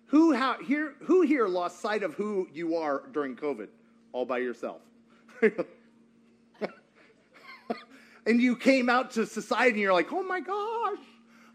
Who, 0.08 0.34
how, 0.34 0.58
here, 0.62 0.96
who 1.04 1.22
here 1.22 1.48
lost 1.48 1.80
sight 1.80 2.04
of 2.04 2.14
who 2.16 2.48
you 2.54 2.76
are 2.76 3.04
during 3.14 3.36
COVID? 3.36 3.70
All 4.12 4.26
by 4.26 4.40
yourself. 4.40 4.82
and 8.26 8.42
you 8.42 8.56
came 8.56 8.90
out 8.90 9.12
to 9.12 9.26
society 9.26 9.70
and 9.70 9.80
you're 9.80 9.94
like, 9.94 10.12
oh 10.12 10.24
my 10.24 10.42
gosh, 10.42 11.00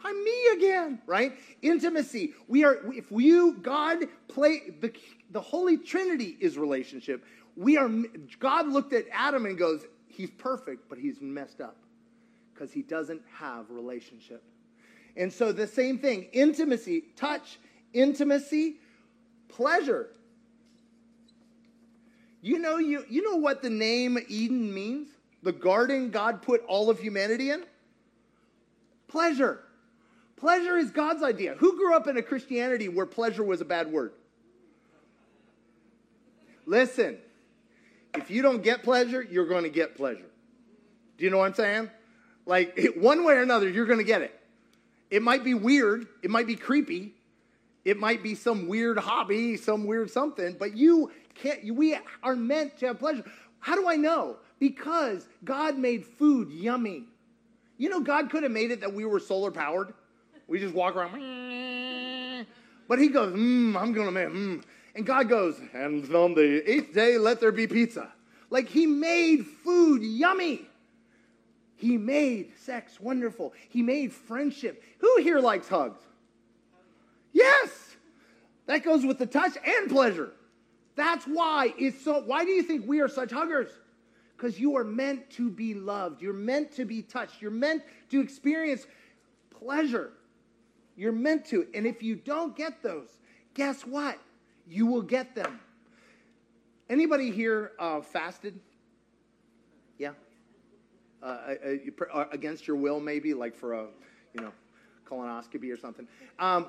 I'm 0.02 0.24
me 0.24 0.48
again, 0.54 1.00
right? 1.06 1.34
Intimacy. 1.62 2.34
We 2.48 2.64
are, 2.64 2.78
if 2.92 3.10
you, 3.10 3.58
God, 3.60 4.04
play, 4.28 4.70
the, 4.80 4.92
the 5.30 5.40
Holy 5.40 5.76
Trinity 5.76 6.36
is 6.40 6.56
relationship 6.56 7.24
we 7.56 7.76
are, 7.76 7.90
God 8.38 8.68
looked 8.68 8.92
at 8.92 9.06
Adam 9.12 9.46
and 9.46 9.56
goes, 9.56 9.84
he's 10.08 10.30
perfect, 10.30 10.88
but 10.88 10.98
he's 10.98 11.20
messed 11.20 11.60
up 11.60 11.76
because 12.52 12.70
he 12.72 12.82
doesn't 12.82 13.22
have 13.32 13.70
relationship. 13.70 14.42
And 15.16 15.32
so 15.32 15.52
the 15.52 15.66
same 15.66 15.98
thing, 15.98 16.28
intimacy, 16.32 17.04
touch, 17.16 17.58
intimacy, 17.92 18.76
pleasure. 19.48 20.10
You 22.42 22.58
know, 22.58 22.76
you, 22.76 23.04
you 23.08 23.22
know 23.22 23.36
what 23.36 23.62
the 23.62 23.70
name 23.70 24.18
Eden 24.28 24.72
means? 24.72 25.08
The 25.42 25.52
garden 25.52 26.10
God 26.10 26.42
put 26.42 26.62
all 26.66 26.90
of 26.90 26.98
humanity 26.98 27.50
in? 27.50 27.64
Pleasure. 29.08 29.60
Pleasure 30.36 30.76
is 30.76 30.90
God's 30.90 31.22
idea. 31.22 31.54
Who 31.54 31.76
grew 31.76 31.94
up 31.94 32.06
in 32.06 32.18
a 32.18 32.22
Christianity 32.22 32.88
where 32.88 33.06
pleasure 33.06 33.42
was 33.42 33.60
a 33.60 33.64
bad 33.64 33.90
word? 33.90 34.12
Listen, 36.66 37.16
if 38.18 38.30
you 38.30 38.42
don't 38.42 38.62
get 38.62 38.82
pleasure, 38.82 39.22
you're 39.22 39.46
going 39.46 39.64
to 39.64 39.70
get 39.70 39.96
pleasure. 39.96 40.26
Do 41.18 41.24
you 41.24 41.30
know 41.30 41.38
what 41.38 41.46
I'm 41.46 41.54
saying? 41.54 41.90
Like, 42.44 42.78
one 42.96 43.24
way 43.24 43.34
or 43.34 43.42
another, 43.42 43.68
you're 43.68 43.86
going 43.86 43.98
to 43.98 44.04
get 44.04 44.22
it. 44.22 44.38
It 45.10 45.22
might 45.22 45.44
be 45.44 45.54
weird, 45.54 46.06
it 46.22 46.30
might 46.30 46.46
be 46.46 46.56
creepy, 46.56 47.14
it 47.84 47.98
might 47.98 48.22
be 48.22 48.34
some 48.34 48.66
weird 48.66 48.98
hobby, 48.98 49.56
some 49.56 49.86
weird 49.86 50.10
something, 50.10 50.56
but 50.58 50.76
you 50.76 51.12
can't, 51.34 51.74
we 51.74 51.96
are 52.22 52.34
meant 52.34 52.78
to 52.78 52.88
have 52.88 52.98
pleasure. 52.98 53.24
How 53.60 53.76
do 53.76 53.88
I 53.88 53.96
know? 53.96 54.36
Because 54.58 55.28
God 55.44 55.78
made 55.78 56.04
food 56.04 56.50
yummy. 56.50 57.04
You 57.78 57.90
know, 57.90 58.00
God 58.00 58.30
could 58.30 58.42
have 58.42 58.52
made 58.52 58.70
it 58.70 58.80
that 58.80 58.92
we 58.92 59.04
were 59.04 59.20
solar 59.20 59.50
powered. 59.50 59.92
We 60.48 60.58
just 60.58 60.74
walk 60.74 60.96
around. 60.96 62.46
But 62.88 62.98
He 62.98 63.08
goes, 63.08 63.32
mm, 63.32 63.76
I'm 63.76 63.92
going 63.92 64.06
to 64.06 64.12
make, 64.12 64.28
mm. 64.28 64.62
And 64.96 65.04
God 65.04 65.28
goes, 65.28 65.60
and 65.74 66.12
on 66.14 66.32
the 66.32 66.68
eighth 66.68 66.94
day, 66.94 67.18
let 67.18 67.38
there 67.38 67.52
be 67.52 67.66
pizza. 67.66 68.10
Like 68.48 68.66
he 68.66 68.86
made 68.86 69.44
food 69.44 70.02
yummy. 70.02 70.62
He 71.76 71.98
made 71.98 72.56
sex 72.58 72.98
wonderful. 72.98 73.52
He 73.68 73.82
made 73.82 74.10
friendship. 74.10 74.82
Who 75.00 75.18
here 75.18 75.38
likes 75.38 75.68
hugs? 75.68 76.00
Yes. 77.34 77.96
That 78.64 78.84
goes 78.84 79.04
with 79.04 79.18
the 79.18 79.26
touch 79.26 79.58
and 79.62 79.90
pleasure. 79.90 80.32
That's 80.94 81.26
why 81.26 81.74
it's 81.76 82.02
so. 82.02 82.22
Why 82.22 82.46
do 82.46 82.52
you 82.52 82.62
think 82.62 82.88
we 82.88 83.00
are 83.00 83.08
such 83.08 83.30
huggers? 83.30 83.68
Because 84.34 84.58
you 84.58 84.78
are 84.78 84.84
meant 84.84 85.28
to 85.32 85.50
be 85.50 85.74
loved. 85.74 86.22
You're 86.22 86.32
meant 86.32 86.72
to 86.76 86.86
be 86.86 87.02
touched. 87.02 87.42
You're 87.42 87.50
meant 87.50 87.82
to 88.10 88.20
experience 88.22 88.86
pleasure. 89.50 90.12
You're 90.96 91.12
meant 91.12 91.44
to. 91.48 91.66
And 91.74 91.86
if 91.86 92.02
you 92.02 92.16
don't 92.16 92.56
get 92.56 92.82
those, 92.82 93.08
guess 93.52 93.82
what? 93.82 94.18
You 94.68 94.86
will 94.86 95.02
get 95.02 95.34
them. 95.34 95.60
Anybody 96.88 97.30
here 97.30 97.72
uh, 97.78 98.00
fasted? 98.00 98.58
Yeah. 99.98 100.12
Uh, 101.22 101.26
uh, 101.26 102.04
uh, 102.12 102.24
against 102.30 102.68
your 102.68 102.76
will, 102.76 103.00
maybe, 103.00 103.34
like 103.34 103.56
for 103.56 103.72
a, 103.72 103.86
you 104.34 104.40
know, 104.40 104.52
colonoscopy 105.08 105.72
or 105.72 105.76
something. 105.76 106.06
Um, 106.38 106.66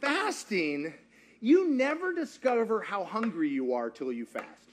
fasting, 0.00 0.94
you 1.40 1.68
never 1.70 2.12
discover 2.12 2.80
how 2.80 3.04
hungry 3.04 3.48
you 3.48 3.74
are 3.74 3.90
till 3.90 4.12
you 4.12 4.26
fast, 4.26 4.70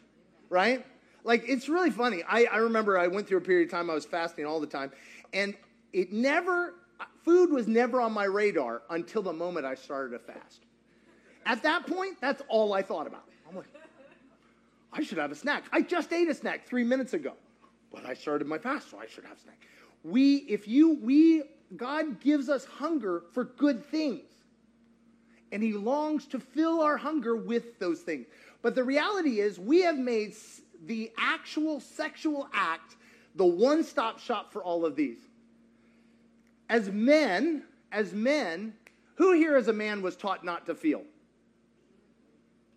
right? 0.49 0.85
Like, 1.23 1.45
it's 1.47 1.69
really 1.69 1.89
funny. 1.89 2.23
I, 2.27 2.45
I 2.45 2.57
remember 2.57 2.97
I 2.97 3.07
went 3.07 3.27
through 3.27 3.37
a 3.37 3.41
period 3.41 3.69
of 3.69 3.71
time 3.71 3.89
I 3.89 3.93
was 3.93 4.05
fasting 4.05 4.45
all 4.45 4.59
the 4.59 4.67
time, 4.67 4.91
and 5.33 5.55
it 5.93 6.11
never, 6.11 6.75
food 7.23 7.49
was 7.51 7.67
never 7.67 8.01
on 8.01 8.11
my 8.11 8.25
radar 8.25 8.83
until 8.89 9.21
the 9.21 9.33
moment 9.33 9.65
I 9.65 9.75
started 9.75 10.11
to 10.11 10.19
fast. 10.19 10.65
At 11.45 11.63
that 11.63 11.87
point, 11.87 12.19
that's 12.21 12.41
all 12.47 12.73
I 12.73 12.81
thought 12.81 13.07
about. 13.07 13.25
I'm 13.49 13.55
like, 13.55 13.67
I 14.91 15.03
should 15.03 15.17
have 15.17 15.31
a 15.31 15.35
snack. 15.35 15.65
I 15.71 15.81
just 15.81 16.13
ate 16.13 16.29
a 16.29 16.33
snack 16.33 16.65
three 16.65 16.83
minutes 16.83 17.13
ago, 17.13 17.33
but 17.91 18.05
I 18.05 18.13
started 18.13 18.47
my 18.47 18.57
fast, 18.57 18.91
so 18.91 18.99
I 18.99 19.07
should 19.07 19.25
have 19.25 19.37
a 19.37 19.41
snack. 19.41 19.67
We, 20.03 20.37
if 20.37 20.67
you, 20.67 20.95
we, 21.01 21.43
God 21.75 22.19
gives 22.19 22.49
us 22.49 22.65
hunger 22.65 23.23
for 23.33 23.45
good 23.45 23.83
things. 23.85 24.29
And 25.51 25.61
he 25.61 25.73
longs 25.73 26.25
to 26.27 26.39
fill 26.39 26.81
our 26.81 26.97
hunger 26.97 27.35
with 27.35 27.77
those 27.79 28.01
things. 28.01 28.25
But 28.61 28.75
the 28.75 28.83
reality 28.83 29.39
is, 29.39 29.59
we 29.59 29.81
have 29.81 29.97
made 29.97 30.35
the 30.85 31.11
actual 31.17 31.79
sexual 31.79 32.49
act 32.53 32.95
the 33.35 33.45
one 33.45 33.83
stop 33.83 34.19
shop 34.19 34.51
for 34.51 34.63
all 34.63 34.85
of 34.85 34.95
these. 34.95 35.17
As 36.69 36.89
men, 36.89 37.63
as 37.91 38.13
men, 38.13 38.73
who 39.15 39.33
here 39.33 39.55
as 39.55 39.67
a 39.67 39.73
man 39.73 40.01
was 40.01 40.15
taught 40.15 40.43
not 40.43 40.65
to 40.65 40.75
feel? 40.75 41.03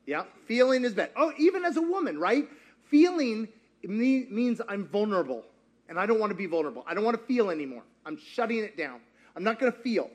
Yeah, 0.06 0.24
feeling 0.46 0.84
is 0.84 0.94
bad. 0.94 1.10
Oh, 1.16 1.32
even 1.36 1.64
as 1.64 1.76
a 1.76 1.82
woman, 1.82 2.18
right? 2.18 2.48
Feeling 2.84 3.48
means 3.82 4.60
I'm 4.68 4.86
vulnerable 4.86 5.44
and 5.88 5.98
I 5.98 6.06
don't 6.06 6.20
want 6.20 6.30
to 6.30 6.36
be 6.36 6.46
vulnerable. 6.46 6.84
I 6.86 6.94
don't 6.94 7.04
want 7.04 7.18
to 7.18 7.26
feel 7.26 7.50
anymore. 7.50 7.82
I'm 8.04 8.16
shutting 8.16 8.58
it 8.58 8.76
down. 8.76 9.00
I'm 9.34 9.42
not 9.42 9.58
going 9.58 9.72
to 9.72 9.78
feel. 9.78 10.10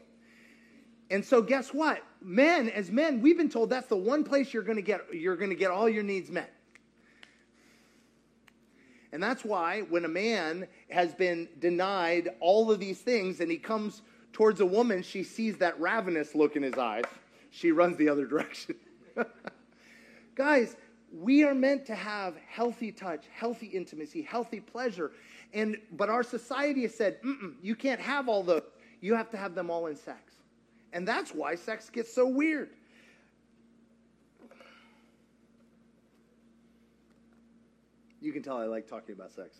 And 1.10 1.24
so 1.24 1.42
guess 1.42 1.74
what? 1.74 2.02
Men, 2.22 2.70
as 2.70 2.90
men, 2.90 3.22
we've 3.22 3.38
been 3.38 3.50
told 3.50 3.70
that's 3.70 3.88
the 3.88 3.98
one 3.98 4.24
place 4.24 4.54
you're 4.54 4.64
going 4.64 4.78
to 4.78 4.82
get 4.82 5.02
you're 5.14 5.36
going 5.36 5.50
to 5.50 5.56
get 5.56 5.70
all 5.72 5.90
your 5.90 6.04
needs 6.04 6.32
met. 6.32 6.54
And 9.12 9.22
that's 9.22 9.44
why 9.44 9.82
when 9.82 10.06
a 10.06 10.10
man 10.10 10.68
has 10.90 11.14
been 11.14 11.50
denied 11.60 12.30
all 12.40 12.72
of 12.72 12.80
these 12.80 13.00
things 13.00 13.42
and 13.42 13.52
he 13.52 13.58
comes 13.58 14.04
towards 14.32 14.62
a 14.62 14.66
woman, 14.66 15.04
she 15.04 15.24
sees 15.24 15.58
that 15.58 15.78
ravenous 15.82 16.34
look 16.34 16.56
in 16.56 16.64
his 16.64 16.76
eyes. 16.76 17.04
She 17.50 17.74
runs 17.74 17.98
the 17.98 18.08
other 18.08 18.26
direction. 18.26 18.76
Guys, 20.36 20.76
we 21.12 21.44
are 21.44 21.54
meant 21.54 21.86
to 21.86 21.96
have 21.96 22.36
healthy 22.48 22.92
touch, 22.92 23.26
healthy 23.34 23.68
intimacy, 23.68 24.22
healthy 24.22 24.60
pleasure. 24.60 25.12
And 25.54 25.78
but 25.94 26.10
our 26.10 26.24
society 26.24 26.84
has 26.84 26.96
said, 26.96 27.18
you 27.62 27.76
can't 27.76 28.00
have 28.00 28.30
all 28.30 28.44
the 28.44 28.64
you 29.02 29.16
have 29.16 29.30
to 29.32 29.38
have 29.38 29.56
them 29.56 29.70
all 29.70 29.88
in 29.88 29.96
sex. 29.96 30.36
And 30.94 31.08
that's 31.08 31.34
why 31.34 31.56
sex 31.56 31.90
gets 31.90 32.14
so 32.14 32.28
weird. 32.28 32.70
You 38.22 38.32
can 38.32 38.44
tell 38.44 38.58
I 38.58 38.66
like 38.66 38.88
talking 38.88 39.16
about 39.16 39.34
sex. 39.34 39.58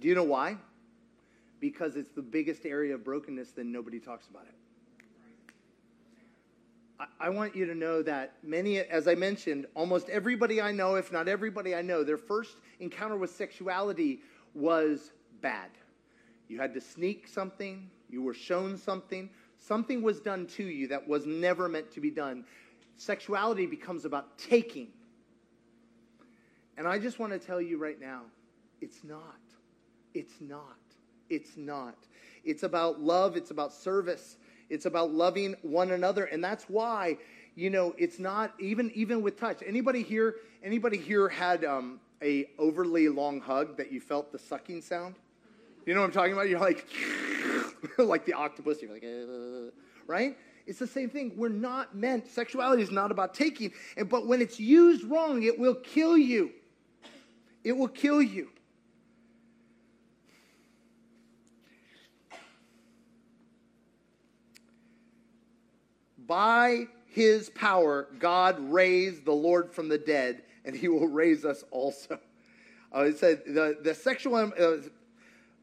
Do 0.00 0.08
you 0.08 0.14
know 0.14 0.24
why? 0.24 0.56
Because 1.60 1.96
it's 1.96 2.12
the 2.12 2.22
biggest 2.22 2.64
area 2.64 2.94
of 2.94 3.04
brokenness, 3.04 3.50
then 3.50 3.70
nobody 3.70 3.98
talks 3.98 4.28
about 4.28 4.44
it. 4.44 4.55
I, 7.20 7.28
want 7.28 7.54
you 7.54 7.66
to 7.66 7.74
know 7.74 8.02
that 8.02 8.34
many, 8.42 8.78
as 8.78 9.06
I 9.06 9.14
mentioned, 9.14 9.66
almost 9.74 10.08
everybody 10.08 10.60
I 10.60 10.72
know, 10.72 10.94
if 10.94 11.12
not 11.12 11.28
everybody 11.28 11.74
I 11.74 11.82
know, 11.82 12.02
their 12.02 12.16
first 12.16 12.56
encounter 12.80 13.16
with 13.16 13.30
sexuality 13.30 14.20
was 14.54 15.12
bad. 15.42 15.70
You 16.48 16.58
had 16.58 16.72
to 16.74 16.80
sneak 16.80 17.28
something, 17.28 17.90
you 18.08 18.22
were 18.22 18.34
shown 18.34 18.78
something, 18.78 19.28
something 19.58 20.00
was 20.00 20.20
done 20.20 20.46
to 20.46 20.64
you 20.64 20.88
that 20.88 21.06
was 21.06 21.26
never 21.26 21.68
meant 21.68 21.90
to 21.92 22.00
be 22.00 22.10
done. 22.10 22.44
Sexuality 22.96 23.66
becomes 23.66 24.04
about 24.04 24.38
taking. 24.38 24.88
And 26.78 26.86
I 26.86 26.98
just 26.98 27.18
want 27.18 27.32
to 27.32 27.38
tell 27.38 27.60
you 27.60 27.78
right 27.78 28.00
now, 28.00 28.22
it's 28.80 29.04
not. 29.04 29.40
It's 30.14 30.40
not. 30.40 30.78
It's 31.28 31.56
not. 31.56 31.96
It's 32.44 32.62
about 32.62 33.00
love, 33.00 33.36
it's 33.36 33.50
about 33.50 33.72
service, 33.72 34.36
it's 34.70 34.86
about 34.86 35.12
loving 35.12 35.54
one 35.62 35.92
another. 35.92 36.24
And 36.24 36.42
that's 36.42 36.64
why, 36.64 37.18
you 37.54 37.70
know, 37.70 37.94
it's 37.98 38.18
not 38.18 38.54
even 38.58 38.90
even 38.94 39.22
with 39.22 39.38
touch. 39.38 39.62
Anybody 39.64 40.02
here, 40.02 40.36
anybody 40.62 40.98
here 40.98 41.28
had 41.28 41.64
um, 41.64 42.00
a 42.22 42.48
overly 42.58 43.08
long 43.08 43.40
hug 43.40 43.76
that 43.76 43.92
you 43.92 44.00
felt 44.00 44.32
the 44.32 44.38
sucking 44.38 44.82
sound? 44.82 45.16
You 45.86 45.94
know 45.94 46.00
what 46.00 46.06
I'm 46.06 46.12
talking 46.12 46.32
about? 46.32 46.48
You're 46.48 46.60
like, 46.60 46.86
like 47.98 48.26
the 48.26 48.32
octopus. 48.32 48.82
You're 48.82 48.92
like, 48.92 49.04
uh, 49.04 49.70
right? 50.06 50.36
It's 50.66 50.80
the 50.80 50.86
same 50.86 51.08
thing. 51.08 51.32
We're 51.36 51.48
not 51.48 51.94
meant, 51.94 52.26
sexuality 52.26 52.82
is 52.82 52.90
not 52.90 53.12
about 53.12 53.34
taking, 53.34 53.72
but 54.08 54.26
when 54.26 54.40
it's 54.42 54.58
used 54.58 55.04
wrong, 55.04 55.44
it 55.44 55.56
will 55.56 55.76
kill 55.76 56.18
you. 56.18 56.50
It 57.62 57.76
will 57.76 57.88
kill 57.88 58.20
you. 58.20 58.50
By 66.26 66.88
his 67.06 67.50
power, 67.50 68.08
God 68.18 68.58
raised 68.60 69.24
the 69.24 69.32
Lord 69.32 69.72
from 69.72 69.88
the 69.88 69.98
dead, 69.98 70.42
and 70.64 70.76
he 70.76 70.88
will 70.88 71.08
raise 71.08 71.44
us 71.44 71.64
also. 71.70 72.18
Uh, 72.94 73.00
it 73.00 73.18
said 73.18 73.42
the, 73.46 73.76
the 73.82 73.94
sexual, 73.94 74.36
uh, 74.36 74.76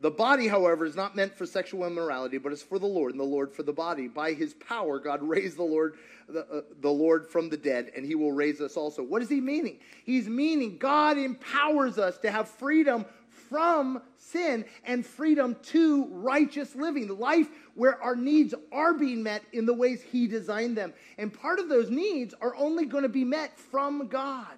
the 0.01 0.11
body, 0.11 0.47
however, 0.47 0.85
is 0.85 0.95
not 0.95 1.15
meant 1.15 1.33
for 1.33 1.45
sexual 1.45 1.85
immorality, 1.85 2.37
but 2.37 2.51
is 2.51 2.61
for 2.61 2.77
the 2.77 2.85
Lord, 2.85 3.11
and 3.11 3.19
the 3.19 3.25
Lord 3.25 3.51
for 3.51 3.63
the 3.63 3.71
body. 3.71 4.07
By 4.07 4.33
His 4.33 4.53
power, 4.53 4.99
God 4.99 5.21
raised 5.27 5.57
the 5.57 5.63
Lord, 5.63 5.95
the, 6.27 6.41
uh, 6.41 6.61
the 6.81 6.89
Lord 6.89 7.27
from 7.27 7.49
the 7.49 7.57
dead, 7.57 7.91
and 7.95 8.05
He 8.05 8.15
will 8.15 8.33
raise 8.33 8.59
us 8.59 8.75
also. 8.75 9.01
What 9.01 9.21
is 9.21 9.29
He 9.29 9.39
meaning? 9.39 9.79
He's 10.05 10.27
meaning 10.27 10.77
God 10.77 11.17
empowers 11.17 11.97
us 11.97 12.17
to 12.19 12.31
have 12.31 12.49
freedom 12.49 13.05
from 13.53 14.01
sin 14.17 14.65
and 14.83 15.05
freedom 15.05 15.55
to 15.61 16.07
righteous 16.09 16.73
living, 16.73 17.07
life 17.19 17.47
where 17.75 18.01
our 18.01 18.15
needs 18.15 18.55
are 18.71 18.95
being 18.95 19.21
met 19.21 19.43
in 19.53 19.67
the 19.67 19.73
ways 19.75 20.01
He 20.01 20.25
designed 20.25 20.75
them. 20.75 20.91
And 21.19 21.31
part 21.31 21.59
of 21.59 21.69
those 21.69 21.91
needs 21.91 22.33
are 22.41 22.55
only 22.55 22.87
going 22.87 23.03
to 23.03 23.09
be 23.09 23.23
met 23.23 23.59
from 23.59 24.07
God. 24.07 24.57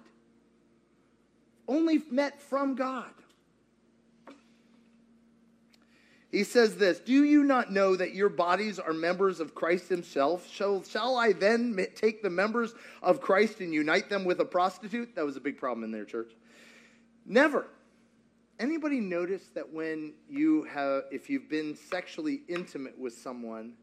Only 1.68 2.00
met 2.10 2.40
from 2.40 2.74
God. 2.74 3.10
He 6.30 6.42
says 6.42 6.78
this 6.78 6.98
Do 6.98 7.22
you 7.22 7.44
not 7.44 7.70
know 7.70 7.96
that 7.96 8.14
your 8.14 8.30
bodies 8.30 8.78
are 8.78 8.94
members 8.94 9.40
of 9.40 9.54
Christ 9.54 9.90
Himself? 9.90 10.50
Shall, 10.50 10.82
shall 10.84 11.18
I 11.18 11.32
then 11.32 11.86
take 11.94 12.22
the 12.22 12.30
members 12.30 12.72
of 13.02 13.20
Christ 13.20 13.60
and 13.60 13.74
unite 13.74 14.08
them 14.08 14.24
with 14.24 14.40
a 14.40 14.46
prostitute? 14.46 15.16
That 15.16 15.26
was 15.26 15.36
a 15.36 15.40
big 15.40 15.58
problem 15.58 15.84
in 15.84 15.90
their 15.90 16.06
church. 16.06 16.32
Never. 17.26 17.66
Anybody 18.58 19.00
notice 19.00 19.48
that 19.54 19.70
when 19.70 20.14
you 20.30 20.62
have, 20.64 21.04
if 21.10 21.28
you've 21.28 21.48
been 21.48 21.76
sexually 21.76 22.40
intimate 22.48 22.98
with 22.98 23.12
someone, 23.12 23.74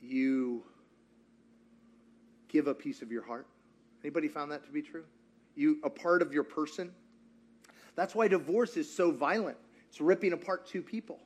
you 0.00 0.62
give 2.48 2.66
a 2.66 2.74
piece 2.74 3.02
of 3.02 3.12
your 3.12 3.22
heart? 3.22 3.46
Anybody 4.02 4.26
found 4.28 4.50
that 4.52 4.64
to 4.64 4.70
be 4.70 4.80
true? 4.80 5.04
You, 5.54 5.78
a 5.84 5.90
part 5.90 6.22
of 6.22 6.32
your 6.32 6.44
person? 6.44 6.92
That's 7.94 8.14
why 8.14 8.28
divorce 8.28 8.78
is 8.78 8.90
so 8.90 9.10
violent. 9.10 9.58
It's 9.90 10.00
ripping 10.00 10.32
apart 10.32 10.66
two 10.66 10.80
people. 10.80 11.18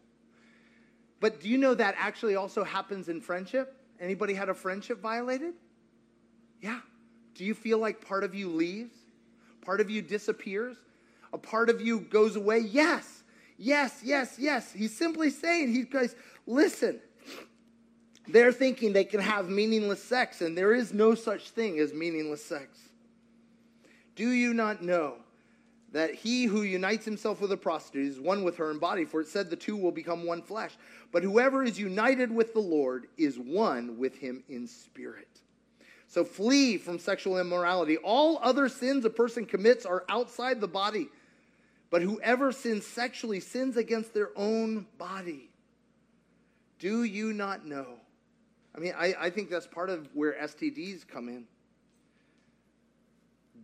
But 1.21 1.41
do 1.41 1.49
you 1.49 1.59
know 1.59 1.75
that 1.75 1.95
actually 1.97 2.35
also 2.35 2.65
happens 2.65 3.09
in 3.09 3.21
friendship? 3.21 3.77
Anybody 4.01 4.35
had 4.35 4.49
a 4.49 4.55
friendship 4.55 5.01
violated? 5.01 5.55
Yeah. 6.61 6.81
Do 7.35 7.45
you 7.45 7.55
feel 7.55 7.79
like 7.79 8.05
part 8.05 8.25
of 8.25 8.35
you 8.35 8.49
leaves? 8.49 9.04
Part 9.65 9.81
of 9.81 9.91
you 9.91 10.03
disappears? 10.03 10.77
A 11.33 11.39
part 11.39 11.71
of 11.71 11.81
you 11.81 12.01
goes 12.01 12.37
away? 12.37 12.61
Yes. 12.61 13.23
Yes, 13.57 14.01
yes, 14.05 14.37
yes. 14.39 14.73
He's 14.73 14.97
simply 14.97 15.31
saying, 15.31 15.73
he 15.73 15.83
guys, 15.83 16.15
listen. 16.47 17.01
They're 18.27 18.53
thinking 18.53 18.93
they 18.93 19.05
can 19.05 19.21
have 19.21 19.49
meaningless 19.49 20.03
sex, 20.03 20.41
and 20.41 20.57
there 20.57 20.73
is 20.73 20.95
no 20.95 21.15
such 21.15 21.51
thing 21.51 21.79
as 21.79 21.93
meaningless 21.93 22.45
sex. 22.45 22.79
Do 24.17 24.31
you 24.31 24.55
not 24.55 24.83
know 24.83 25.17
that 25.95 26.13
he 26.13 26.45
who 26.45 26.63
unites 26.63 27.05
himself 27.05 27.41
with 27.41 27.53
a 27.53 27.57
prostitute 27.57 28.11
is 28.11 28.19
one 28.19 28.43
with 28.43 28.57
her 28.57 28.73
in 28.73 28.79
body, 28.79 29.05
for 29.05 29.21
it 29.21 29.29
said 29.29 29.49
the 29.49 29.57
two 29.57 29.77
will 29.77 29.93
become 29.93 30.27
one 30.27 30.43
flesh. 30.43 30.73
But 31.13 31.23
whoever 31.23 31.63
is 31.63 31.79
united 31.79 32.33
with 32.33 32.53
the 32.53 32.61
Lord 32.61 33.07
is 33.17 33.39
one 33.39 33.97
with 33.97 34.17
him 34.17 34.43
in 34.49 34.67
spirit. 34.67 35.34
So 36.15 36.23
flee 36.23 36.79
from 36.79 37.01
sexual 37.01 37.41
immorality. 37.41 37.97
All 37.97 38.39
other 38.41 38.69
sins 38.69 39.05
a 39.05 39.11
person 39.11 39.47
commits 39.47 39.85
are 39.85 40.05
outside 40.09 40.61
the 40.61 40.69
body. 40.69 41.09
But 41.91 42.03
whoever 42.03 42.53
sins 42.53 42.87
sexually 42.87 43.41
sins 43.41 43.77
against 43.77 44.15
their 44.15 44.31
own 44.37 44.87
body. 44.97 45.51
Do 46.79 47.03
you 47.03 47.33
not 47.33 47.67
know? 47.67 47.97
I 48.77 48.79
mean, 48.79 48.95
I, 48.97 49.17
I 49.23 49.31
think 49.31 49.51
that's 49.51 49.67
part 49.67 49.91
of 49.91 50.09
where 50.15 50.35
STDs 50.41 51.05
come 51.05 51.29
in. 51.29 51.47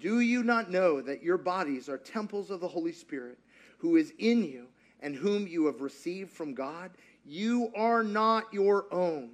Do 0.01 0.19
you 0.19 0.43
not 0.43 0.73
know 0.73 1.01
that 1.03 1.23
your 1.23 1.39
bodies 1.39 1.89
are 1.89 1.99
temples 1.99 2.51
of 2.51 2.59
the 2.59 2.67
Holy 2.67 2.93
Spirit 2.93 3.39
who 3.79 3.95
is 3.95 4.13
in 4.19 4.43
you 4.43 4.67
and 4.99 5.15
whom 5.15 5.47
you 5.47 5.67
have 5.67 5.83
received 5.83 6.33
from 6.33 6.55
God? 6.55 6.91
You 7.25 7.71
are 7.77 8.03
not 8.03 8.53
your 8.53 8.93
own. 8.93 9.31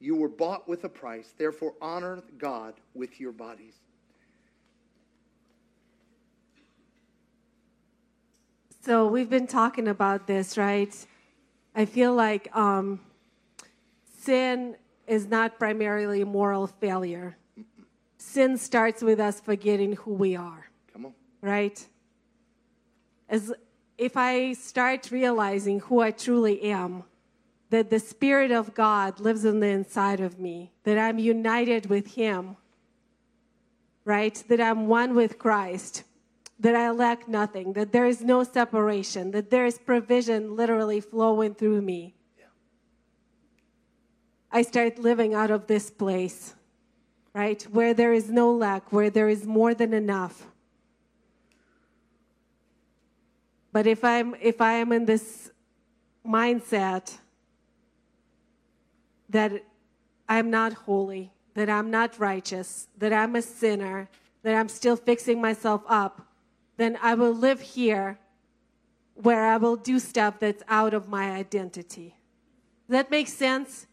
You 0.00 0.16
were 0.16 0.28
bought 0.28 0.68
with 0.68 0.84
a 0.84 0.88
price, 0.88 1.32
therefore, 1.38 1.74
honor 1.80 2.22
God 2.38 2.74
with 2.94 3.18
your 3.18 3.32
bodies. 3.32 3.74
So, 8.84 9.06
we've 9.06 9.30
been 9.30 9.46
talking 9.48 9.88
about 9.88 10.26
this, 10.26 10.56
right? 10.56 10.94
I 11.74 11.86
feel 11.86 12.14
like 12.14 12.54
um, 12.56 13.00
sin 14.20 14.76
is 15.06 15.26
not 15.26 15.58
primarily 15.58 16.24
moral 16.24 16.66
failure. 16.66 17.36
Sin 18.18 18.56
starts 18.58 19.02
with 19.02 19.18
us 19.18 19.40
forgetting 19.40 19.94
who 19.94 20.12
we 20.12 20.36
are. 20.36 20.68
Come 20.92 21.06
on. 21.06 21.14
Right? 21.40 21.84
As 23.28 23.52
if 23.98 24.16
I 24.16 24.52
start 24.52 25.10
realizing 25.10 25.80
who 25.80 26.00
I 26.00 26.10
truly 26.10 26.62
am, 26.62 27.04
that 27.70 27.90
the 27.90 27.98
Spirit 27.98 28.50
of 28.50 28.74
God 28.74 29.20
lives 29.20 29.44
on 29.44 29.60
the 29.60 29.66
inside 29.66 30.20
of 30.20 30.38
me, 30.38 30.72
that 30.84 30.98
I'm 30.98 31.18
united 31.18 31.86
with 31.86 32.14
Him, 32.14 32.56
right? 34.04 34.42
That 34.48 34.60
I'm 34.60 34.86
one 34.86 35.14
with 35.14 35.38
Christ, 35.38 36.04
that 36.60 36.76
I 36.76 36.90
lack 36.90 37.28
nothing, 37.28 37.72
that 37.72 37.92
there 37.92 38.06
is 38.06 38.22
no 38.22 38.44
separation, 38.44 39.32
that 39.32 39.50
there 39.50 39.66
is 39.66 39.78
provision 39.78 40.54
literally 40.54 41.00
flowing 41.00 41.54
through 41.54 41.82
me. 41.82 42.14
I 44.50 44.62
start 44.62 44.98
living 44.98 45.34
out 45.34 45.50
of 45.50 45.66
this 45.66 45.90
place, 45.90 46.54
right? 47.34 47.62
Where 47.64 47.92
there 47.92 48.12
is 48.12 48.30
no 48.30 48.52
lack, 48.52 48.92
where 48.92 49.10
there 49.10 49.28
is 49.28 49.44
more 49.44 49.74
than 49.74 49.92
enough. 49.92 50.46
But 53.72 53.86
if 53.86 54.02
I'm 54.02 54.34
if 54.40 54.62
I 54.62 54.74
am 54.74 54.92
in 54.92 55.04
this 55.04 55.50
mindset 56.26 57.18
that 59.28 59.64
I'm 60.28 60.50
not 60.50 60.72
holy, 60.72 61.32
that 61.54 61.68
I'm 61.70 61.90
not 61.90 62.18
righteous, 62.18 62.88
that 62.98 63.12
I'm 63.12 63.36
a 63.36 63.42
sinner, 63.42 64.08
that 64.42 64.54
I'm 64.54 64.68
still 64.68 64.96
fixing 64.96 65.40
myself 65.40 65.82
up, 65.88 66.26
then 66.76 66.98
I 67.02 67.14
will 67.14 67.32
live 67.32 67.60
here 67.60 68.18
where 69.14 69.46
I 69.46 69.56
will 69.56 69.76
do 69.76 69.98
stuff 69.98 70.38
that's 70.38 70.62
out 70.68 70.92
of 70.92 71.08
my 71.08 71.30
identity. 71.32 72.14
That 72.88 73.10
make 73.10 73.28
sense? 73.28 73.86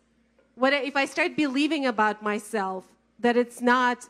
What 0.55 0.73
if 0.73 0.95
I 0.95 1.05
start 1.05 1.35
believing 1.35 1.85
about 1.85 2.21
myself 2.21 2.85
that 3.19 3.37
it's 3.37 3.61
not 3.61 4.05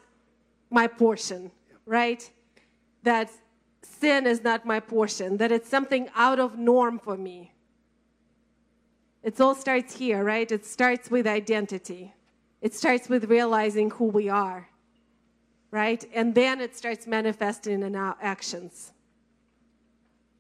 my 0.70 0.88
portion, 0.88 1.52
right? 1.86 2.30
That 3.04 3.30
sin 3.84 4.26
is 4.28 4.44
not 4.44 4.66
my 4.66 4.80
portion, 4.80 5.38
that 5.38 5.52
it's 5.52 5.70
something 5.70 6.10
out 6.16 6.40
of 6.40 6.58
norm 6.58 7.00
for 7.00 7.16
me. 7.16 7.53
It 9.24 9.40
all 9.40 9.56
starts 9.56 9.96
here, 9.96 10.24
right? 10.24 10.52
It 10.52 10.66
starts 10.66 11.10
with 11.10 11.26
identity. 11.26 12.14
It 12.62 12.74
starts 12.74 13.08
with 13.08 13.26
realizing 13.26 13.90
who 13.92 14.06
we 14.06 14.28
are, 14.30 14.70
right? 15.72 16.04
And 16.14 16.36
then 16.36 16.60
it 16.60 16.76
starts 16.76 17.08
manifesting 17.08 17.84
in 17.84 17.96
our 17.96 18.18
actions. 18.22 18.92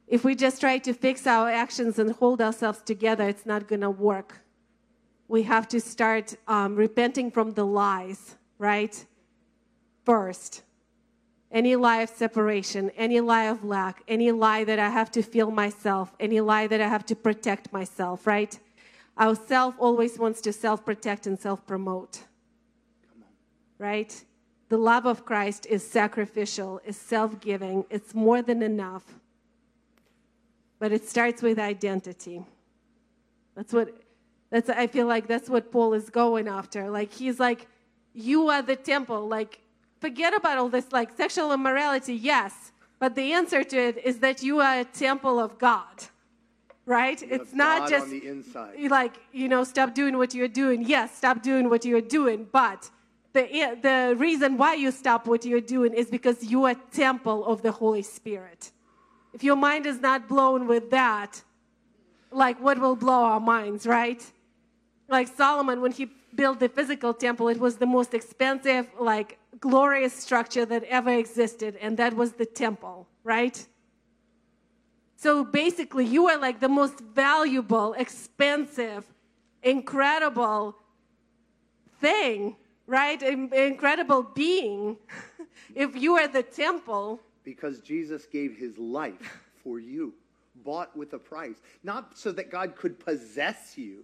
If 0.07 0.25
we 0.25 0.35
just 0.35 0.59
try 0.59 0.79
to 0.79 0.93
fix 0.93 1.25
our 1.25 1.49
actions 1.49 1.97
and 1.97 2.11
hold 2.11 2.41
ourselves 2.41 2.81
together, 2.81 3.27
it's 3.27 3.45
not 3.45 3.67
going 3.67 3.81
to 3.81 3.89
work. 3.89 4.41
We 5.27 5.43
have 5.43 5.67
to 5.69 5.79
start 5.79 6.35
um, 6.47 6.75
repenting 6.75 7.31
from 7.31 7.51
the 7.51 7.65
lies, 7.65 8.35
right? 8.57 9.05
First. 10.05 10.63
Any 11.51 11.75
lie 11.75 12.01
of 12.01 12.09
separation, 12.09 12.89
any 12.91 13.19
lie 13.21 13.45
of 13.45 13.63
lack, 13.63 14.03
any 14.07 14.31
lie 14.31 14.63
that 14.65 14.79
I 14.79 14.89
have 14.89 15.11
to 15.11 15.21
feel 15.21 15.51
myself, 15.51 16.13
any 16.19 16.41
lie 16.41 16.67
that 16.67 16.81
I 16.81 16.87
have 16.87 17.05
to 17.07 17.15
protect 17.15 17.71
myself, 17.71 18.27
right? 18.27 18.59
Our 19.17 19.35
self 19.35 19.75
always 19.79 20.17
wants 20.17 20.41
to 20.41 20.53
self 20.53 20.83
protect 20.83 21.27
and 21.27 21.39
self 21.39 21.65
promote. 21.65 22.23
Right? 23.77 24.23
The 24.69 24.77
love 24.77 25.05
of 25.05 25.23
Christ 25.25 25.67
is 25.69 25.87
sacrificial, 25.87 26.81
is 26.85 26.97
self 26.97 27.39
giving, 27.39 27.85
it's 27.89 28.13
more 28.15 28.41
than 28.41 28.63
enough. 28.63 29.03
But 30.79 30.91
it 30.91 31.07
starts 31.07 31.41
with 31.41 31.59
identity. 31.59 32.43
That's 33.55 33.71
what, 33.71 33.93
that's, 34.49 34.69
I 34.69 34.87
feel 34.87 35.05
like 35.05 35.27
that's 35.27 35.47
what 35.47 35.71
Paul 35.71 35.93
is 35.93 36.09
going 36.09 36.47
after. 36.47 36.89
Like, 36.89 37.13
he's 37.13 37.39
like, 37.39 37.67
you 38.13 38.49
are 38.49 38.61
the 38.61 38.75
temple. 38.75 39.27
Like, 39.27 39.61
forget 40.01 40.35
about 40.35 40.57
all 40.57 40.69
this, 40.69 40.91
like, 40.91 41.15
sexual 41.15 41.53
immorality, 41.53 42.15
yes. 42.15 42.71
But 42.99 43.15
the 43.15 43.31
answer 43.33 43.63
to 43.63 43.77
it 43.77 43.97
is 44.03 44.19
that 44.19 44.41
you 44.41 44.59
are 44.59 44.79
a 44.79 44.85
temple 44.85 45.39
of 45.39 45.59
God 45.59 46.05
right? 46.85 47.21
It's 47.21 47.53
not 47.53 47.79
God 47.79 47.89
just 47.89 48.05
on 48.05 48.11
the 48.11 48.27
inside. 48.27 48.91
like 48.91 49.13
you 49.31 49.47
know, 49.47 49.63
stop 49.63 49.93
doing 49.93 50.17
what 50.17 50.33
you're 50.33 50.47
doing. 50.47 50.83
Yes, 50.83 51.15
stop 51.15 51.41
doing 51.41 51.69
what 51.69 51.85
you're 51.85 52.01
doing, 52.01 52.47
but 52.51 52.89
the 53.33 53.77
the 53.81 54.15
reason 54.17 54.57
why 54.57 54.75
you 54.75 54.91
stop 54.91 55.27
what 55.27 55.45
you're 55.45 55.61
doing 55.61 55.93
is 55.93 56.09
because 56.09 56.43
you 56.43 56.65
are 56.65 56.75
temple 56.91 57.45
of 57.45 57.61
the 57.61 57.71
Holy 57.71 58.03
Spirit. 58.03 58.71
If 59.33 59.43
your 59.43 59.55
mind 59.55 59.85
is 59.85 59.99
not 59.99 60.27
blown 60.27 60.67
with 60.67 60.91
that, 60.91 61.41
like 62.31 62.59
what 62.61 62.77
will 62.79 62.95
blow 62.95 63.23
our 63.23 63.39
minds, 63.39 63.87
right? 63.87 64.23
Like 65.09 65.27
Solomon, 65.27 65.81
when 65.81 65.91
he 65.91 66.09
built 66.35 66.59
the 66.59 66.69
physical 66.69 67.13
temple, 67.13 67.47
it 67.47 67.59
was 67.59 67.77
the 67.77 67.85
most 67.85 68.13
expensive, 68.13 68.87
like 68.99 69.37
glorious 69.59 70.13
structure 70.13 70.65
that 70.65 70.83
ever 70.83 71.11
existed, 71.11 71.77
and 71.81 71.97
that 71.97 72.15
was 72.15 72.33
the 72.33 72.45
temple, 72.45 73.07
right? 73.23 73.65
So 75.23 75.45
basically, 75.45 76.05
you 76.05 76.27
are 76.27 76.37
like 76.37 76.59
the 76.59 76.67
most 76.67 76.99
valuable, 76.99 77.93
expensive, 77.93 79.05
incredible 79.63 80.75
thing, 82.01 82.57
right? 82.87 83.23
In- 83.23 83.53
incredible 83.53 84.23
being. 84.23 84.97
if 85.75 85.95
you 85.95 86.15
are 86.17 86.27
the 86.27 86.43
temple, 86.43 87.21
Because 87.45 87.79
Jesus 87.79 88.25
gave 88.25 88.57
his 88.57 88.77
life 88.77 89.47
for 89.63 89.79
you, 89.79 90.13
bought 90.65 90.93
with 90.93 91.13
a 91.13 91.19
price. 91.19 91.55
Not 91.85 92.17
so 92.17 92.33
that 92.33 92.51
God 92.51 92.75
could 92.75 92.99
possess 92.99 93.77
you, 93.77 94.03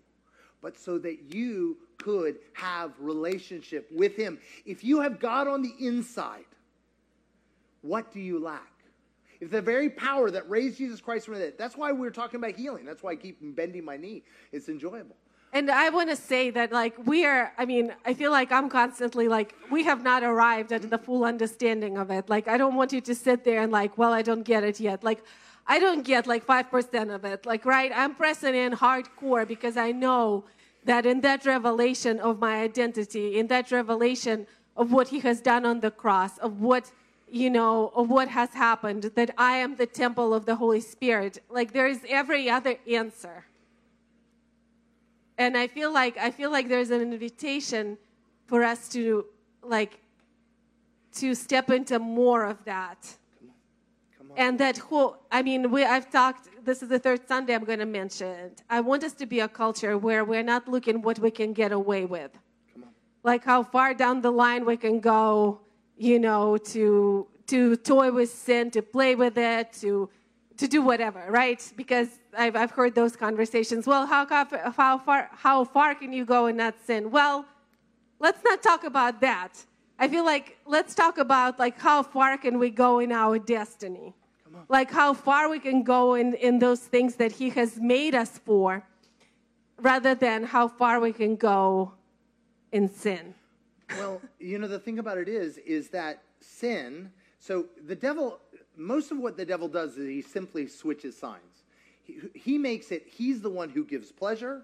but 0.61 0.77
so 0.77 0.97
that 0.99 1.33
you 1.33 1.79
could 1.97 2.37
have 2.53 2.93
relationship 2.97 3.89
with 3.91 4.15
him. 4.15 4.39
If 4.65 4.85
you 4.85 5.01
have 5.01 5.19
God 5.19 5.49
on 5.49 5.63
the 5.63 5.73
inside, 5.81 6.45
what 7.81 8.13
do 8.13 8.21
you 8.21 8.39
lack? 8.39 8.78
If 9.41 9.51
the 9.51 9.61
very 9.61 9.89
power 9.89 10.29
that 10.31 10.49
raised 10.49 10.77
Jesus 10.77 10.99
Christ 10.99 11.25
from 11.25 11.35
the 11.35 11.39
dead, 11.41 11.53
that's 11.57 11.77
why 11.77 11.91
we're 11.91 12.09
talking 12.09 12.39
about 12.39 12.55
healing. 12.55 12.85
That's 12.85 13.01
why 13.01 13.11
I 13.11 13.15
keep 13.15 13.37
bending 13.41 13.85
my 13.85 13.97
knee. 13.97 14.23
It's 14.51 14.67
enjoyable. 14.67 15.15
And 15.51 15.71
I 15.71 15.89
want 15.89 16.09
to 16.09 16.15
say 16.15 16.51
that, 16.51 16.71
like, 16.71 16.95
we 17.07 17.25
are, 17.25 17.51
I 17.57 17.65
mean, 17.65 17.93
I 18.05 18.13
feel 18.13 18.29
like 18.29 18.51
I'm 18.51 18.69
constantly 18.69 19.27
like, 19.27 19.55
we 19.71 19.83
have 19.83 20.03
not 20.03 20.23
arrived 20.23 20.71
at 20.71 20.87
the 20.89 20.97
full 20.97 21.23
understanding 21.25 21.97
of 21.97 22.11
it. 22.11 22.29
Like, 22.29 22.47
I 22.47 22.57
don't 22.57 22.75
want 22.75 22.93
you 22.93 23.01
to 23.01 23.15
sit 23.15 23.43
there 23.43 23.61
and, 23.61 23.71
like, 23.71 23.97
well, 23.97 24.13
I 24.13 24.21
don't 24.21 24.43
get 24.43 24.63
it 24.63 24.79
yet. 24.79 25.03
Like, 25.03 25.23
I 25.65 25.79
don't 25.79 26.03
get 26.03 26.27
like 26.27 26.45
5% 26.45 27.13
of 27.13 27.25
it. 27.25 27.45
Like, 27.45 27.65
right? 27.65 27.91
I'm 27.95 28.15
pressing 28.15 28.55
in 28.55 28.73
hardcore 28.73 29.47
because 29.47 29.77
I 29.77 29.91
know 29.91 30.45
that 30.85 31.05
in 31.05 31.21
that 31.21 31.45
revelation 31.45 32.19
of 32.19 32.39
my 32.39 32.61
identity, 32.61 33.37
in 33.37 33.47
that 33.47 33.71
revelation 33.71 34.47
of 34.75 34.91
what 34.91 35.09
he 35.09 35.19
has 35.19 35.41
done 35.41 35.65
on 35.65 35.79
the 35.79 35.91
cross, 35.91 36.37
of 36.39 36.61
what, 36.61 36.91
you 37.31 37.49
know, 37.49 37.91
of 37.95 38.09
what 38.09 38.27
has 38.29 38.49
happened, 38.53 39.03
that 39.15 39.31
I 39.37 39.57
am 39.57 39.75
the 39.75 39.85
temple 39.85 40.33
of 40.33 40.45
the 40.45 40.55
Holy 40.55 40.81
Spirit, 40.81 41.41
like, 41.49 41.73
there 41.73 41.87
is 41.87 42.01
every 42.07 42.49
other 42.49 42.75
answer. 42.89 43.45
And 45.37 45.55
i 45.57 45.67
feel 45.67 45.91
like 45.93 46.17
i 46.17 46.31
feel 46.31 46.51
like 46.51 46.67
there's 46.67 46.91
an 46.91 47.01
invitation 47.01 47.97
for 48.45 48.61
us 48.61 48.89
to 48.89 49.25
like 49.63 50.01
to 51.15 51.33
step 51.33 51.69
into 51.69 51.97
more 51.97 52.43
of 52.43 52.63
that. 52.65 53.15
Come 54.17 54.31
on. 54.31 54.37
and 54.37 54.59
that 54.59 54.77
whole 54.77 55.15
i 55.31 55.41
mean 55.41 55.71
we, 55.71 55.85
i've 55.85 56.09
talked 56.11 56.49
this 56.65 56.83
is 56.83 56.89
the 56.89 56.99
third 56.99 57.21
sunday 57.25 57.53
i'm 57.55 57.63
going 57.63 57.79
to 57.79 57.85
mention 58.01 58.51
i 58.69 58.81
want 58.81 59.01
us 59.05 59.13
to 59.13 59.25
be 59.25 59.39
a 59.39 59.47
culture 59.47 59.97
where 59.97 60.25
we're 60.25 60.43
not 60.43 60.67
looking 60.67 61.01
what 61.01 61.19
we 61.19 61.31
can 61.31 61.53
get 61.53 61.71
away 61.71 62.03
with. 62.05 62.31
Like 63.23 63.45
how 63.45 63.63
far 63.63 63.93
down 63.93 64.19
the 64.19 64.31
line 64.31 64.65
we 64.65 64.75
can 64.75 64.99
go 64.99 65.61
you 65.99 66.17
know 66.17 66.57
to 66.57 67.27
to 67.45 67.75
toy 67.75 68.11
with 68.11 68.31
sin 68.31 68.71
to 68.71 68.81
play 68.81 69.15
with 69.15 69.37
it 69.37 69.73
to 69.73 70.09
to 70.57 70.67
do 70.67 70.81
whatever 70.81 71.25
right? 71.29 71.61
Because 71.75 72.07
i've, 72.37 72.55
I've 72.55 72.71
heard 72.71 72.95
those 72.95 73.15
conversations. 73.15 73.85
Well 73.85 74.05
how, 74.05 74.25
how 74.75 74.97
far 74.97 75.29
how 75.33 75.65
far 75.65 75.93
can 75.93 76.11
you 76.13 76.25
go 76.25 76.47
in 76.47 76.57
that 76.57 76.75
sin? 76.87 77.11
Well 77.11 77.45
let's 78.19 78.43
not 78.43 78.63
talk 78.63 78.83
about 78.85 79.19
that. 79.21 79.51
I 79.99 80.07
feel 80.07 80.23
like 80.23 80.57
let's 80.65 80.95
talk 80.95 81.17
about 81.17 81.59
like 81.59 81.77
how 81.77 82.01
far 82.01 82.37
can 82.37 82.57
we 82.59 82.69
go 82.69 82.99
in 82.99 83.11
our 83.11 83.37
destiny? 83.37 84.15
Like 84.69 84.89
how 84.89 85.13
far 85.13 85.49
we 85.49 85.59
can 85.59 85.83
go 85.83 86.15
in 86.15 86.33
in 86.35 86.59
those 86.59 86.79
things 86.79 87.15
that 87.15 87.33
he 87.33 87.49
has 87.51 87.77
made 87.77 88.15
us 88.15 88.37
for 88.37 88.83
rather 89.77 90.15
than 90.15 90.43
how 90.43 90.67
far 90.67 90.99
we 90.99 91.11
can 91.11 91.35
go 91.35 91.93
in 92.71 92.89
sin 92.89 93.35
Well, 93.97 94.21
you 94.39 94.59
know, 94.59 94.67
the 94.67 94.79
thing 94.79 94.99
about 94.99 95.17
it 95.17 95.27
is, 95.27 95.57
is 95.59 95.89
that 95.89 96.23
sin, 96.41 97.11
so 97.39 97.65
the 97.87 97.95
devil, 97.95 98.39
most 98.75 99.11
of 99.11 99.17
what 99.17 99.37
the 99.37 99.45
devil 99.45 99.67
does 99.67 99.97
is 99.97 100.07
he 100.07 100.21
simply 100.21 100.67
switches 100.67 101.17
signs. 101.17 101.63
He, 102.03 102.19
he 102.33 102.57
makes 102.57 102.91
it, 102.91 103.07
he's 103.07 103.41
the 103.41 103.49
one 103.49 103.69
who 103.69 103.83
gives 103.83 104.11
pleasure 104.11 104.63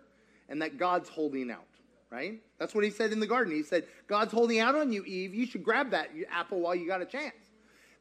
and 0.50 0.62
that 0.62 0.78
God's 0.78 1.10
holding 1.10 1.50
out, 1.50 1.68
right? 2.10 2.42
That's 2.60 2.76
what 2.76 2.84
he 2.84 2.90
said 2.90 3.12
in 3.12 3.20
the 3.20 3.28
garden. 3.28 3.54
He 3.54 3.64
said, 3.64 3.86
God's 4.08 4.32
holding 4.32 4.60
out 4.60 4.76
on 4.76 4.92
you, 4.92 5.04
Eve. 5.06 5.34
You 5.34 5.46
should 5.46 5.64
grab 5.64 5.92
that 5.92 6.10
apple 6.32 6.60
while 6.60 6.76
you 6.76 6.88
got 6.88 7.02
a 7.02 7.06
chance. 7.06 7.36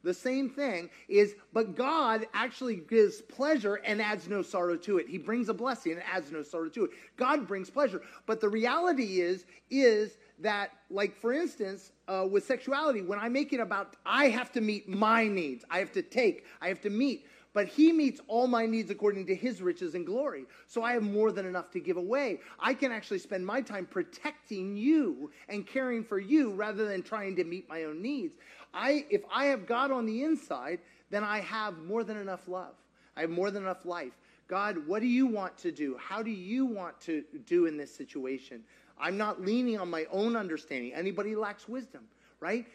the 0.03 0.13
same 0.13 0.51
thing 0.51 0.91
is, 1.09 1.35
but 1.53 1.75
God 1.75 2.27
actually 2.35 2.77
gives 2.77 3.23
pleasure 3.23 3.77
and 3.77 4.03
adds 4.03 4.29
no 4.29 4.43
sorrow 4.43 4.77
to 4.77 4.99
it. 4.99 5.09
He 5.09 5.19
brings 5.19 5.49
a 5.49 5.55
blessing 5.55 5.93
and 5.93 6.03
adds 6.13 6.31
no 6.31 6.43
sorrow 6.43 6.69
to 6.71 6.85
it. 6.85 6.91
God 7.17 7.49
brings 7.49 7.71
pleasure. 7.71 8.03
But 8.27 8.41
the 8.41 8.49
reality 8.49 9.21
is, 9.21 9.47
is 9.71 10.19
that, 10.41 10.71
like, 10.91 11.17
for 11.17 11.33
instance, 11.33 11.93
uh, 12.09 12.27
with 12.31 12.45
sexuality, 12.45 13.03
when 13.03 13.19
I 13.19 13.29
make 13.29 13.53
it 13.53 13.61
about, 13.61 13.97
I 14.05 14.29
have 14.29 14.53
to 14.53 14.61
meet 14.61 14.89
my 14.89 15.27
needs, 15.29 15.65
I 15.71 15.79
have 15.79 15.93
to 15.93 16.03
take, 16.03 16.45
I 16.61 16.69
have 16.69 16.81
to 16.83 16.91
meet 16.91 17.27
but 17.55 17.69
he 17.69 17.93
meets 17.93 18.21
all 18.27 18.49
my 18.49 18.67
needs 18.67 18.91
according 18.91 19.27
to 19.27 19.35
his 19.35 19.63
riches 19.63 19.95
and 19.95 20.05
glory. 20.05 20.45
So 20.67 20.83
I 20.83 20.93
have 20.93 21.05
more 21.05 21.31
than 21.31 21.47
enough 21.47 21.71
to 21.71 21.81
give 21.81 21.97
away. 21.97 22.41
I 22.59 22.75
can 22.75 22.91
actually 22.91 23.21
spend 23.21 23.47
my 23.47 23.63
time 23.63 23.87
protecting 23.87 24.77
you 24.77 25.31
and 25.49 25.65
caring 25.65 26.03
for 26.05 26.19
you 26.19 26.53
rather 26.53 26.85
than 26.85 27.03
trying 27.03 27.37
to 27.37 27.45
meet 27.45 27.69
my 27.69 27.85
own 27.85 28.03
needs. 28.03 28.35
I, 28.75 29.07
if 29.09 29.23
I 29.33 29.47
have 29.47 29.67
God 29.67 29.93
on 29.93 30.05
the 30.05 30.25
inside, 30.25 30.81
then 31.11 31.23
I 31.23 31.41
have 31.41 31.79
more 31.79 32.03
than 32.03 32.17
enough 32.17 32.49
love. 32.49 32.75
I 33.17 33.21
have 33.21 33.31
more 33.31 33.53
than 33.53 33.63
enough 33.63 33.87
life. 33.87 34.13
God, 34.49 34.87
what 34.89 35.01
do 35.01 35.07
you 35.07 35.27
want 35.27 35.57
to 35.59 35.71
do? 35.71 35.97
How 35.97 36.23
do 36.23 36.31
you 36.31 36.67
want 36.67 37.01
to 37.03 37.23
do 37.47 37.67
in 37.67 37.77
this 37.77 37.95
situation? 37.95 38.65
I'm 38.99 39.17
not 39.17 39.43
leaning 39.43 39.79
on 39.79 39.91
my 39.91 40.07
own 40.11 40.37
understanding. 40.37 40.95
Anybody 40.95 41.35
lacks 41.37 41.69
wisdom, 41.69 42.03
right? 42.41 42.67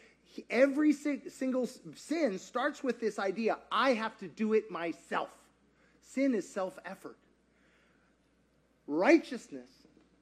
every 0.48 0.92
single 0.92 1.68
sin 1.96 2.38
starts 2.38 2.84
with 2.84 3.00
this 3.00 3.18
idea 3.18 3.58
I 3.70 3.94
have 3.94 4.16
to 4.18 4.28
do 4.28 4.52
it 4.52 4.70
myself. 4.70 5.30
Sin 6.02 6.34
is 6.34 6.48
self 6.48 6.78
effort. 6.84 7.16
Righteousness 8.86 9.70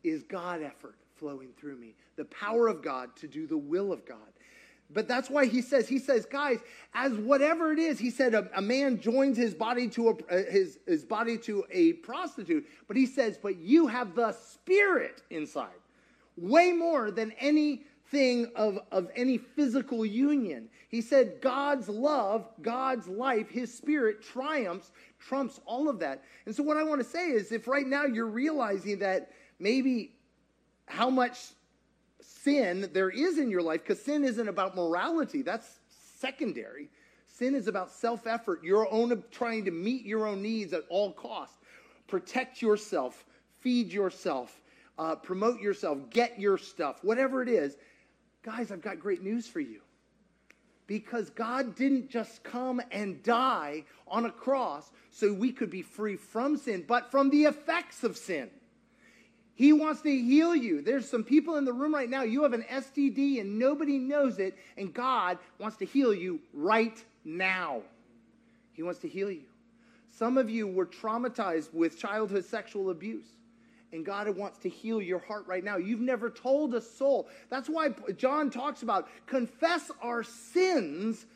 is 0.04 0.22
God 0.22 0.62
effort 0.62 0.96
flowing 1.16 1.48
through 1.58 1.76
me, 1.76 1.94
the 2.16 2.26
power 2.26 2.68
of 2.68 2.82
God 2.82 3.14
to 3.16 3.26
do 3.26 3.46
the 3.46 3.56
will 3.56 3.92
of 3.92 4.06
God. 4.06 4.18
But 4.90 5.06
that's 5.06 5.28
why 5.28 5.46
he 5.46 5.60
says, 5.60 5.86
he 5.86 5.98
says, 5.98 6.24
guys, 6.24 6.60
as 6.94 7.12
whatever 7.12 7.72
it 7.72 7.78
is, 7.78 7.98
he 7.98 8.10
said 8.10 8.32
a, 8.34 8.48
a 8.54 8.62
man 8.62 9.00
joins 9.00 9.36
his 9.36 9.52
body 9.52 9.88
to 9.88 10.08
a, 10.08 10.12
uh, 10.12 10.50
his, 10.50 10.78
his 10.86 11.04
body 11.04 11.36
to 11.38 11.64
a 11.70 11.94
prostitute, 11.94 12.66
but 12.86 12.96
he 12.96 13.04
says, 13.04 13.38
but 13.42 13.58
you 13.58 13.86
have 13.86 14.14
the 14.14 14.32
spirit 14.32 15.22
inside. 15.28 15.68
Way 16.40 16.72
more 16.72 17.10
than 17.10 17.32
anything 17.38 18.50
of, 18.54 18.78
of 18.92 19.08
any 19.16 19.38
physical 19.38 20.06
union. 20.06 20.68
He 20.88 21.00
said 21.00 21.40
God's 21.40 21.88
love, 21.88 22.48
God's 22.62 23.08
life, 23.08 23.50
his 23.50 23.72
spirit 23.72 24.22
triumphs, 24.22 24.92
trumps 25.18 25.60
all 25.66 25.88
of 25.88 25.98
that. 25.98 26.22
And 26.46 26.54
so, 26.54 26.62
what 26.62 26.76
I 26.76 26.82
want 26.82 27.02
to 27.02 27.08
say 27.08 27.30
is 27.30 27.52
if 27.52 27.68
right 27.68 27.86
now 27.86 28.04
you're 28.04 28.26
realizing 28.26 29.00
that 29.00 29.30
maybe 29.58 30.12
how 30.86 31.10
much 31.10 31.38
sin 32.20 32.88
there 32.92 33.10
is 33.10 33.38
in 33.38 33.50
your 33.50 33.62
life, 33.62 33.82
because 33.82 34.02
sin 34.02 34.24
isn't 34.24 34.48
about 34.48 34.76
morality, 34.76 35.42
that's 35.42 35.80
secondary. 36.18 36.88
Sin 37.26 37.54
is 37.54 37.68
about 37.68 37.92
self 37.92 38.26
effort, 38.26 38.64
your 38.64 38.90
own 38.92 39.22
trying 39.30 39.64
to 39.64 39.70
meet 39.70 40.04
your 40.04 40.26
own 40.26 40.42
needs 40.42 40.72
at 40.72 40.82
all 40.88 41.12
costs. 41.12 41.58
Protect 42.06 42.62
yourself, 42.62 43.24
feed 43.60 43.92
yourself, 43.92 44.60
uh, 44.98 45.14
promote 45.14 45.60
yourself, 45.60 46.10
get 46.10 46.40
your 46.40 46.58
stuff, 46.58 46.98
whatever 47.02 47.40
it 47.42 47.48
is. 47.48 47.76
Guys, 48.42 48.72
I've 48.72 48.82
got 48.82 48.98
great 48.98 49.22
news 49.22 49.46
for 49.46 49.60
you. 49.60 49.80
Because 50.86 51.30
God 51.30 51.76
didn't 51.76 52.08
just 52.08 52.42
come 52.42 52.80
and 52.90 53.22
die 53.22 53.84
on 54.06 54.24
a 54.24 54.30
cross 54.30 54.90
so 55.10 55.32
we 55.32 55.52
could 55.52 55.70
be 55.70 55.82
free 55.82 56.16
from 56.16 56.56
sin, 56.56 56.84
but 56.86 57.10
from 57.10 57.30
the 57.30 57.44
effects 57.44 58.04
of 58.04 58.16
sin. 58.16 58.48
He 59.54 59.72
wants 59.72 60.02
to 60.02 60.10
heal 60.10 60.54
you. 60.54 60.82
There's 60.82 61.08
some 61.08 61.24
people 61.24 61.56
in 61.56 61.64
the 61.64 61.72
room 61.72 61.94
right 61.94 62.08
now, 62.08 62.22
you 62.22 62.42
have 62.44 62.52
an 62.52 62.64
STD 62.70 63.40
and 63.40 63.58
nobody 63.58 63.98
knows 63.98 64.38
it, 64.38 64.56
and 64.76 64.94
God 64.94 65.38
wants 65.58 65.76
to 65.78 65.84
heal 65.84 66.14
you 66.14 66.40
right 66.54 66.96
now. 67.24 67.82
He 68.72 68.82
wants 68.82 69.00
to 69.00 69.08
heal 69.08 69.30
you. 69.30 69.42
Some 70.10 70.38
of 70.38 70.48
you 70.48 70.66
were 70.66 70.86
traumatized 70.86 71.74
with 71.74 71.98
childhood 71.98 72.44
sexual 72.44 72.90
abuse 72.90 73.26
and 73.92 74.04
God 74.04 74.28
wants 74.36 74.58
to 74.58 74.68
heal 74.68 75.00
your 75.00 75.18
heart 75.18 75.46
right 75.46 75.64
now. 75.64 75.76
You've 75.76 76.00
never 76.00 76.30
told 76.30 76.74
a 76.74 76.80
soul. 76.80 77.28
That's 77.50 77.68
why 77.68 77.88
John 78.16 78.50
talks 78.50 78.82
about 78.82 79.08
confess 79.26 79.90
our 80.02 80.22
sins, 80.22 81.26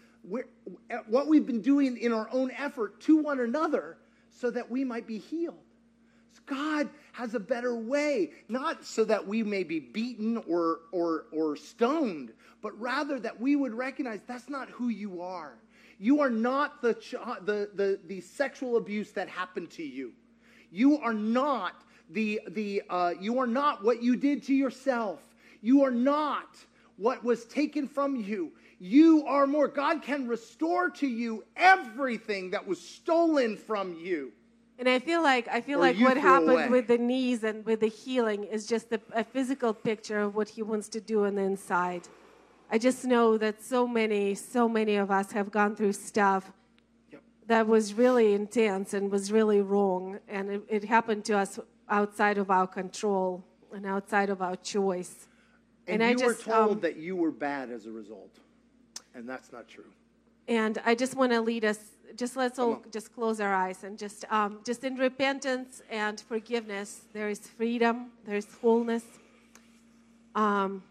what 1.07 1.29
we've 1.29 1.47
been 1.47 1.63
doing 1.63 1.97
in 1.97 2.13
our 2.13 2.29
own 2.31 2.51
effort 2.53 3.01
to 3.03 3.17
one 3.17 3.41
another, 3.41 3.99
so 4.31 4.51
that 4.51 4.71
we 4.71 4.85
might 4.85 5.07
be 5.07 5.19
healed. 5.19 5.59
God 6.47 6.91
has 7.13 7.35
a 7.35 7.41
better 7.41 7.75
way, 7.75 8.33
not 8.49 8.85
so 8.85 9.05
that 9.05 9.27
we 9.27 9.43
may 9.43 9.63
be 9.63 9.79
beaten 9.81 10.39
or, 10.49 10.81
or, 10.91 11.27
or 11.33 11.57
stoned, 11.57 12.33
but 12.61 12.79
rather 12.81 13.21
that 13.21 13.41
we 13.41 13.55
would 13.57 13.73
recognize 13.73 14.21
that's 14.27 14.49
not 14.49 14.69
who 14.69 14.89
you 14.89 15.23
are. 15.23 15.55
You 15.99 16.21
are 16.21 16.31
not 16.31 16.83
the, 16.83 16.95
the, 17.45 17.71
the, 17.75 18.01
the 18.07 18.21
sexual 18.21 18.77
abuse 18.77 19.13
that 19.13 19.29
happened 19.29 19.71
to 19.73 19.85
you. 19.85 20.13
You 20.71 20.99
are 20.99 21.15
not 21.15 21.85
the, 22.13 22.41
the, 22.49 22.83
uh, 22.89 23.15
you 23.21 23.39
are 23.39 23.47
not 23.47 23.83
what 23.83 24.03
you 24.03 24.17
did 24.17 24.43
to 24.45 24.55
yourself. 24.55 25.21
You 25.61 25.83
are 25.83 25.91
not 25.91 26.57
what 26.97 27.25
was 27.25 27.45
taken 27.45 27.89
from 27.89 28.17
you. 28.17 28.53
You 28.79 29.25
are 29.27 29.47
more. 29.47 29.69
God 29.69 30.03
can 30.03 30.27
restore 30.27 30.91
to 30.91 31.07
you 31.07 31.45
everything 31.57 32.51
that 32.51 32.67
was 32.67 32.81
stolen 32.81 33.57
from 33.57 33.97
you. 33.99 34.33
And 34.79 34.89
I 34.89 34.99
feel 34.99 35.23
like 35.23 35.47
I 35.47 35.61
feel 35.61 35.79
like 35.79 35.97
what 35.99 36.17
happened 36.17 36.51
away. 36.51 36.69
with 36.69 36.89
the 36.89 36.99
knees 36.99 37.45
and 37.45 37.65
with 37.65 37.81
the 37.81 37.87
healing 37.87 38.43
is 38.43 38.67
just 38.67 38.91
a, 38.93 39.01
a 39.13 39.23
physical 39.23 39.73
picture 39.73 40.19
of 40.21 40.35
what 40.35 40.49
He 40.49 40.63
wants 40.63 40.89
to 40.89 41.01
do 41.01 41.27
on 41.27 41.37
the 41.37 41.43
inside. 41.43 42.09
I 42.71 42.79
just 42.79 43.05
know 43.05 43.39
that 43.39 43.63
so 43.63 43.87
many, 43.87 44.35
so 44.35 44.69
many 44.69 44.97
of 44.97 45.11
us 45.11 45.31
have 45.33 45.53
gone 45.53 45.77
through 45.77 45.93
stuff 45.93 46.51
that 47.47 47.69
was 47.69 47.95
really 47.95 48.33
intense 48.33 48.95
and 48.95 49.11
was 49.11 49.31
really 49.31 49.61
wrong, 49.61 50.19
and 50.27 50.51
it, 50.51 50.63
it 50.69 50.85
happened 50.85 51.25
to 51.27 51.37
us 51.37 51.61
outside 51.89 52.39
of 52.39 52.51
our 52.51 52.67
control 52.67 53.45
and 53.73 53.87
outside 53.87 54.31
of 54.31 54.43
our 54.43 54.57
choice. 54.57 55.29
And, 55.87 56.03
and 56.03 56.21
you 56.21 56.27
I 56.27 56.29
just, 56.29 56.47
were 56.47 56.53
told 56.53 56.71
um, 56.71 56.81
that 56.81 56.97
you 56.97 57.17
were 57.17 57.31
bad 57.31 57.71
as 57.71 57.87
a 57.87 57.91
result, 57.91 58.39
and 59.15 59.29
that's 59.29 59.53
not 59.53 59.69
true. 59.69 59.91
And 60.49 60.81
I 60.85 60.95
just 60.95 61.15
want 61.15 61.33
to 61.33 61.41
lead 61.41 61.65
us. 61.65 61.79
Just 62.17 62.37
let's 62.37 62.59
all 62.59 62.83
just 62.91 63.15
close 63.15 63.41
our 63.41 63.55
eyes 63.55 63.85
and 63.85 63.99
just, 63.99 64.27
um, 64.31 64.61
just 64.67 64.85
in 64.85 64.97
repentance 64.97 65.83
and 65.91 66.21
forgiveness, 66.21 67.03
there 67.15 67.31
is 67.31 67.41
freedom, 67.41 68.11
there 68.27 68.37
is 68.37 68.47
wholeness. 68.61 69.05
Um, 70.35 70.83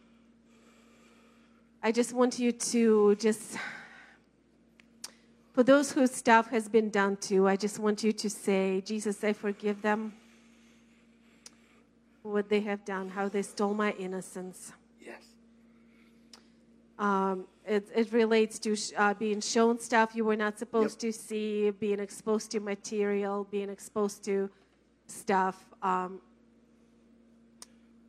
I 1.83 1.91
just 1.91 2.13
want 2.13 2.39
you 2.39 2.51
to 2.51 3.15
just, 3.15 3.57
for 5.53 5.61
those 5.61 5.91
whose 5.91 6.11
stuff 6.11 6.49
has 6.49 6.67
been 6.67 6.89
done 6.89 7.17
to, 7.17 7.47
I 7.47 7.55
just 7.55 7.77
want 7.77 8.03
you 8.03 8.11
to 8.13 8.29
say, 8.29 8.81
Jesus, 8.81 9.23
I 9.23 9.33
forgive 9.33 9.83
them 9.83 10.13
what 12.23 12.49
they 12.49 12.61
have 12.61 12.85
done, 12.85 13.09
how 13.09 13.29
they 13.29 13.41
stole 13.41 13.73
my 13.73 13.91
innocence. 13.93 14.73
Yes. 14.99 15.23
Um, 16.99 17.45
it, 17.65 17.87
it 17.95 18.11
relates 18.11 18.59
to 18.59 18.75
uh, 18.97 19.13
being 19.13 19.41
shown 19.41 19.79
stuff 19.79 20.15
you 20.15 20.25
were 20.25 20.35
not 20.35 20.59
supposed 20.59 21.03
yep. 21.03 21.13
to 21.13 21.19
see, 21.19 21.71
being 21.71 21.99
exposed 21.99 22.51
to 22.51 22.59
material, 22.59 23.47
being 23.49 23.69
exposed 23.69 24.23
to 24.25 24.49
stuff. 25.07 25.65
Um, 25.81 26.21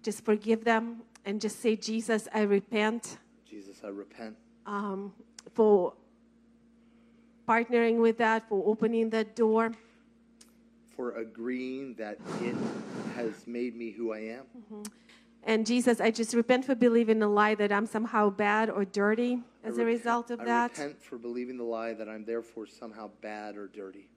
just 0.03 0.25
forgive 0.25 0.65
them 0.65 1.03
and 1.25 1.41
just 1.41 1.61
say, 1.61 1.77
Jesus, 1.77 2.29
I 2.35 2.43
repent. 2.43 3.19
Jesus, 3.49 3.81
I 3.85 3.89
repent. 3.89 4.37
Um, 4.67 5.13
for 5.55 5.95
partnering 7.49 7.99
with 7.99 8.19
that, 8.19 8.49
for 8.49 8.63
opening 8.67 9.11
that 9.11 9.37
door 9.37 9.73
for 11.03 11.17
agreeing 11.17 11.95
that 11.95 12.17
it 12.43 12.55
has 13.17 13.45
made 13.49 13.75
me 13.75 13.91
who 13.91 14.13
I 14.13 14.19
am. 14.19 14.45
Mm-hmm. 14.57 14.83
And 15.43 15.67
Jesus, 15.67 16.01
I 16.01 16.13
just 16.13 16.33
repent 16.33 16.65
for 16.65 16.77
believing 16.77 17.19
the 17.19 17.27
lie 17.27 17.57
that 17.57 17.73
I'm 17.73 17.87
somehow 17.87 18.31
bad 18.31 18.71
or 18.71 18.85
dirty 18.85 19.41
as 19.65 19.79
a 19.79 19.85
result 19.85 20.31
of 20.31 20.39
I 20.39 20.45
that. 20.45 20.71
I 20.79 20.83
repent 20.85 21.03
for 21.03 21.19
believing 21.19 21.57
the 21.57 21.65
lie 21.65 21.93
that 21.95 22.09
I'm 22.09 22.25
therefore 22.25 22.69
somehow 22.69 23.11
bad 23.21 23.57
or 23.57 23.67
dirty. 23.67 24.11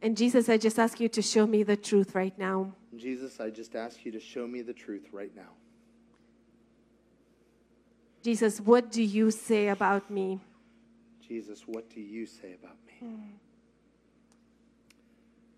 And 0.00 0.16
Jesus, 0.16 0.48
I 0.48 0.58
just 0.58 0.78
ask 0.78 1.00
you 1.00 1.08
to 1.08 1.22
show 1.22 1.44
me 1.44 1.64
the 1.64 1.76
truth 1.76 2.14
right 2.14 2.38
now. 2.38 2.72
Jesus, 2.96 3.40
I 3.40 3.50
just 3.50 3.74
ask 3.74 4.04
you 4.04 4.12
to 4.12 4.20
show 4.20 4.46
me 4.46 4.62
the 4.62 4.74
truth 4.74 5.08
right 5.10 5.34
now. 5.34 5.54
Jesus, 8.22 8.60
what 8.60 8.92
do 8.92 9.02
you 9.02 9.32
say 9.32 9.66
about 9.70 10.08
me? 10.08 10.38
Jesus, 11.26 11.62
what 11.66 11.90
do 11.90 12.00
you 12.00 12.26
say 12.26 12.54
about 12.54 12.76
me? 12.86 13.08
Mm 13.08 13.45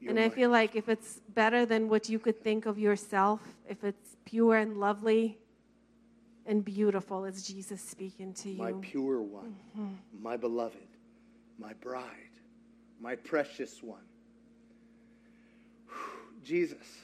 and 0.07 0.19
I 0.19 0.29
feel 0.29 0.51
like 0.51 0.77
if 0.77 0.89
it's 0.89 1.21
better 1.35 1.67
than 1.67 1.89
what 1.89 2.09
you 2.09 2.19
could 2.19 2.43
think 2.43 2.67
of 2.67 2.79
yourself, 2.79 3.41
if 3.69 3.83
it's 3.83 4.17
pure 4.25 4.57
and 4.57 4.77
lovely 4.77 5.39
and 6.47 6.65
beautiful, 6.65 7.25
it's 7.25 7.43
Jesus 7.43 7.81
speaking 7.81 8.33
to 8.35 8.51
you. 8.51 8.59
My 8.59 8.73
pure 8.81 9.21
one, 9.21 9.57
mm-hmm. 9.77 10.23
my 10.23 10.37
beloved, 10.37 10.77
my 11.59 11.73
bride, 11.75 12.05
my 13.01 13.17
precious 13.17 13.83
one. 13.83 14.01
Jesus, 16.45 17.03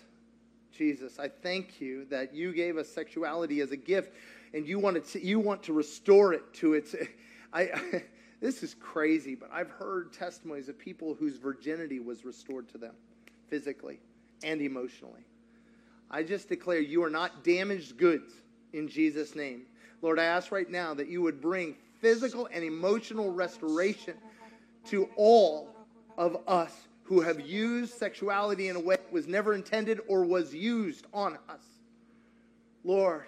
Jesus, 0.72 1.18
I 1.18 1.28
thank 1.28 1.80
you 1.80 2.04
that 2.06 2.34
you 2.34 2.52
gave 2.52 2.76
us 2.76 2.88
sexuality 2.88 3.60
as 3.60 3.72
a 3.72 3.76
gift 3.76 4.12
and 4.54 4.66
you 4.66 4.78
want 4.78 5.04
to, 5.04 5.24
you 5.24 5.40
want 5.40 5.62
to 5.64 5.72
restore 5.72 6.32
it 6.32 6.54
to 6.54 6.74
its. 6.74 6.94
I, 7.52 8.02
This 8.44 8.62
is 8.62 8.74
crazy, 8.74 9.34
but 9.34 9.48
I've 9.50 9.70
heard 9.70 10.12
testimonies 10.12 10.68
of 10.68 10.78
people 10.78 11.14
whose 11.14 11.38
virginity 11.38 11.98
was 11.98 12.26
restored 12.26 12.68
to 12.72 12.76
them 12.76 12.94
physically 13.48 14.00
and 14.42 14.60
emotionally. 14.60 15.24
I 16.10 16.24
just 16.24 16.50
declare 16.50 16.78
you 16.78 17.02
are 17.04 17.08
not 17.08 17.42
damaged 17.42 17.96
goods 17.96 18.34
in 18.74 18.86
Jesus' 18.86 19.34
name. 19.34 19.62
Lord, 20.02 20.18
I 20.18 20.24
ask 20.24 20.52
right 20.52 20.68
now 20.68 20.92
that 20.92 21.08
you 21.08 21.22
would 21.22 21.40
bring 21.40 21.76
physical 22.02 22.46
and 22.52 22.62
emotional 22.62 23.32
restoration 23.32 24.12
to 24.88 25.08
all 25.16 25.74
of 26.18 26.36
us 26.46 26.72
who 27.04 27.22
have 27.22 27.40
used 27.40 27.94
sexuality 27.94 28.68
in 28.68 28.76
a 28.76 28.80
way 28.80 28.96
that 28.96 29.10
was 29.10 29.26
never 29.26 29.54
intended 29.54 30.00
or 30.06 30.22
was 30.22 30.54
used 30.54 31.06
on 31.14 31.38
us. 31.48 31.64
Lord, 32.84 33.24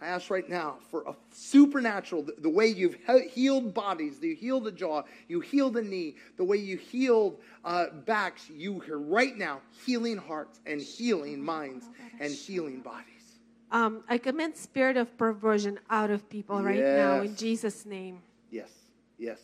I 0.00 0.06
ask 0.06 0.30
right 0.30 0.48
now 0.48 0.76
for 0.90 1.02
a 1.02 1.14
supernatural, 1.30 2.22
the, 2.22 2.34
the 2.38 2.48
way 2.48 2.68
you've 2.68 2.96
healed 3.30 3.74
bodies, 3.74 4.18
you 4.22 4.34
healed 4.34 4.64
the 4.64 4.72
jaw, 4.72 5.02
you 5.28 5.40
healed 5.40 5.74
the 5.74 5.82
knee, 5.82 6.16
the 6.38 6.44
way 6.44 6.56
you 6.56 6.78
healed 6.78 7.38
uh, 7.64 7.86
backs, 8.06 8.48
you 8.48 8.82
are 8.90 8.98
right 8.98 9.36
now 9.36 9.60
healing 9.84 10.16
hearts 10.16 10.60
and 10.64 10.80
healing 10.80 11.44
minds 11.44 11.86
and 12.18 12.32
healing 12.32 12.80
bodies. 12.80 13.06
Um, 13.72 14.02
I 14.08 14.16
command 14.18 14.56
spirit 14.56 14.96
of 14.96 15.16
perversion 15.18 15.78
out 15.90 16.10
of 16.10 16.28
people 16.30 16.62
right 16.62 16.80
now 16.80 17.20
in 17.20 17.36
Jesus' 17.36 17.84
name. 17.84 18.22
Yes, 18.50 18.70
yes. 19.18 19.38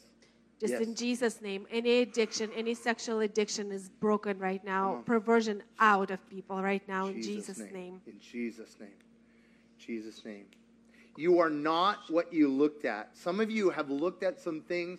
Just 0.59 0.73
yes. 0.73 0.83
in 0.83 0.95
Jesus' 0.95 1.43
name, 1.43 1.67
any 1.71 2.01
addiction, 2.01 2.51
any 2.57 2.73
sexual 2.73 3.21
addiction 3.21 3.71
is 3.71 3.91
broken 3.91 4.39
right 4.39 4.65
now. 4.65 5.03
Perversion 5.05 5.63
out 5.79 6.11
of 6.11 6.27
people 6.31 6.63
right 6.63 6.83
now 6.89 7.09
in 7.09 7.17
Jesus', 7.17 7.27
Jesus 7.27 7.59
name. 7.59 7.73
name. 7.73 8.01
In 8.07 8.19
Jesus' 8.19 8.75
name. 8.81 8.89
Jesus' 9.79 10.25
name. 10.25 10.47
You 11.17 11.39
are 11.41 11.51
not 11.51 12.11
what 12.11 12.33
you 12.33 12.49
looked 12.49 12.85
at. 12.85 13.17
Some 13.17 13.41
of 13.41 13.51
you 13.51 13.71
have 13.71 13.89
looked 13.91 14.23
at 14.23 14.41
some 14.41 14.61
things 14.61 14.99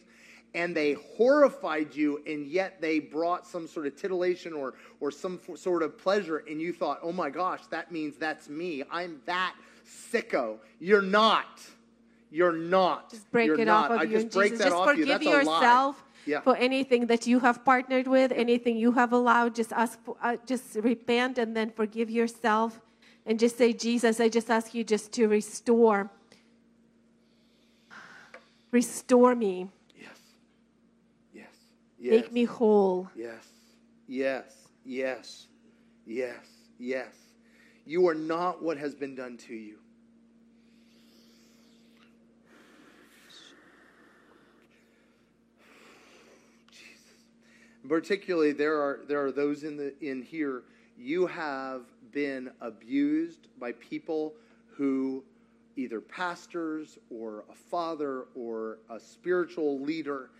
and 0.55 0.75
they 0.75 0.93
horrified 0.93 1.93
you, 1.93 2.23
and 2.25 2.47
yet 2.47 2.81
they 2.81 2.99
brought 2.99 3.45
some 3.45 3.67
sort 3.67 3.85
of 3.85 3.95
titillation 3.95 4.53
or, 4.53 4.73
or 4.99 5.11
some 5.11 5.39
sort 5.55 5.83
of 5.83 5.97
pleasure, 5.97 6.37
and 6.49 6.59
you 6.61 6.71
thought, 6.73 6.99
oh 7.03 7.11
my 7.11 7.29
gosh, 7.29 7.67
that 7.67 7.91
means 7.91 8.15
that's 8.17 8.49
me. 8.49 8.81
I'm 8.89 9.21
that 9.25 9.53
sicko. 10.11 10.57
You're 10.79 11.01
not. 11.01 11.61
You're 12.31 12.53
not. 12.53 13.11
Just 13.11 13.29
break 13.31 13.47
You're 13.47 13.59
it 13.59 13.65
not. 13.65 13.91
off 13.91 13.91
of 13.91 13.99
I 13.99 14.03
you. 14.03 14.21
just 14.21 14.31
break 14.31 14.51
Jesus. 14.53 14.65
that 14.65 14.69
Just 14.71 14.81
off 14.81 14.89
forgive 14.89 15.21
you. 15.21 15.31
That's 15.31 15.45
yourself 15.45 16.03
Yeah. 16.25 16.39
for 16.41 16.55
anything 16.55 17.07
that 17.07 17.27
you 17.27 17.39
have 17.39 17.63
partnered 17.63 18.07
with, 18.07 18.31
anything 18.31 18.77
you 18.77 18.93
have 18.93 19.13
allowed. 19.13 19.53
Just 19.53 19.71
ask, 19.73 20.01
for, 20.03 20.15
uh, 20.23 20.37
just 20.45 20.75
repent 20.75 21.37
and 21.37 21.55
then 21.55 21.71
forgive 21.71 22.09
yourself, 22.09 22.79
and 23.27 23.37
just 23.37 23.57
say, 23.57 23.73
Jesus, 23.73 24.21
I 24.21 24.29
just 24.29 24.49
ask 24.49 24.73
you 24.73 24.85
just 24.85 25.11
to 25.11 25.27
restore, 25.27 26.09
restore 28.71 29.35
me, 29.35 29.67
Yes. 29.93 30.17
Yes. 31.33 31.45
Yes. 31.99 32.11
make 32.11 32.31
me 32.31 32.45
whole. 32.45 33.09
Yes, 33.15 33.45
yes, 34.07 34.67
yes, 34.85 35.47
yes, 36.05 36.45
yes. 36.79 37.13
You 37.85 38.07
are 38.07 38.15
not 38.15 38.63
what 38.63 38.77
has 38.77 38.95
been 38.95 39.13
done 39.13 39.35
to 39.37 39.53
you. 39.53 39.77
Jesus. 46.71 46.89
Particularly, 47.87 48.53
there 48.53 48.81
are 48.81 49.01
there 49.07 49.25
are 49.25 49.31
those 49.33 49.63
in 49.63 49.75
the 49.75 49.93
in 50.01 50.21
here. 50.21 50.63
You 50.97 51.27
have 51.27 51.83
been 52.11 52.49
abused 52.59 53.47
by 53.59 53.73
people 53.73 54.33
who, 54.69 55.23
either 55.75 56.01
pastors 56.01 56.97
or 57.11 57.45
a 57.51 57.53
father 57.53 58.25
or 58.33 58.79
a 58.89 58.99
spiritual 58.99 59.79
leader, 59.79 60.31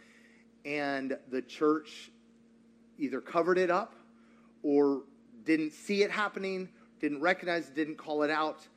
and 0.66 1.16
the 1.30 1.44
church 1.44 2.10
either 2.98 3.22
covered 3.22 3.60
it 3.60 3.70
up 3.70 3.96
or 4.64 5.04
didn't 5.44 5.74
see 5.74 6.02
it 6.02 6.10
happening, 6.10 6.70
didn't 7.00 7.22
recognize 7.22 7.70
didn't 7.70 7.98
call 7.98 8.24
it 8.24 8.32
out. 8.32 8.68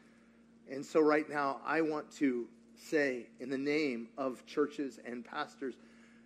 And 0.71 0.85
so, 0.85 1.01
right 1.01 1.29
now, 1.29 1.61
I 1.65 1.81
want 1.81 2.11
to 2.19 2.47
say, 2.77 3.27
in 3.41 3.49
the 3.49 3.59
name 3.59 4.09
of 4.19 4.45
churches 4.47 5.01
and 5.05 5.25
pastors 5.25 5.75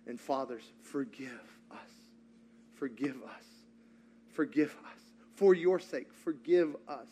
and 0.05 0.19
fathers, 0.19 0.73
forgive 0.81 1.57
us. 1.71 1.91
Forgive 2.75 3.23
us. 3.23 3.45
Forgive 4.33 4.75
us. 4.91 5.04
For 5.35 5.53
your 5.53 5.79
sake, 5.79 6.07
forgive 6.13 6.75
us. 6.87 7.07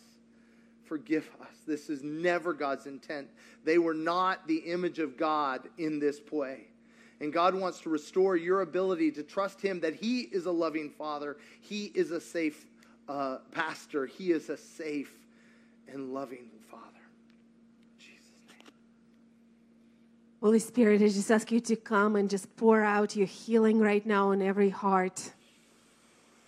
Forgive 0.84 1.28
us. 1.40 1.54
This 1.66 1.88
is 1.88 2.02
never 2.02 2.52
God's 2.52 2.86
intent. 2.86 3.28
They 3.64 3.78
were 3.78 3.94
not 3.94 4.46
the 4.46 4.58
image 4.58 4.98
of 4.98 5.16
God 5.16 5.68
in 5.78 5.98
this 5.98 6.20
play. 6.20 6.66
And 7.20 7.32
God 7.32 7.54
wants 7.54 7.80
to 7.82 7.90
restore 7.90 8.36
your 8.36 8.60
ability 8.60 9.12
to 9.12 9.22
trust 9.22 9.60
Him 9.60 9.80
that 9.80 9.94
He 9.94 10.20
is 10.20 10.46
a 10.46 10.50
loving 10.50 10.90
Father. 10.90 11.36
He 11.60 11.86
is 11.94 12.10
a 12.10 12.20
safe 12.20 12.66
uh, 13.08 13.38
pastor. 13.52 14.06
He 14.06 14.30
is 14.30 14.50
a 14.50 14.56
safe 14.56 15.14
and 15.90 16.12
loving 16.12 16.50
Father. 16.70 16.82
In 16.84 17.98
Jesus' 17.98 18.32
name. 18.48 18.72
Holy 20.42 20.58
Spirit, 20.58 21.02
I 21.02 21.08
just 21.08 21.30
ask 21.30 21.50
you 21.50 21.60
to 21.60 21.76
come 21.76 22.16
and 22.16 22.28
just 22.28 22.54
pour 22.56 22.82
out 22.82 23.16
your 23.16 23.26
healing 23.26 23.80
right 23.80 24.04
now 24.04 24.32
in 24.32 24.42
every 24.42 24.70
heart. 24.70 25.30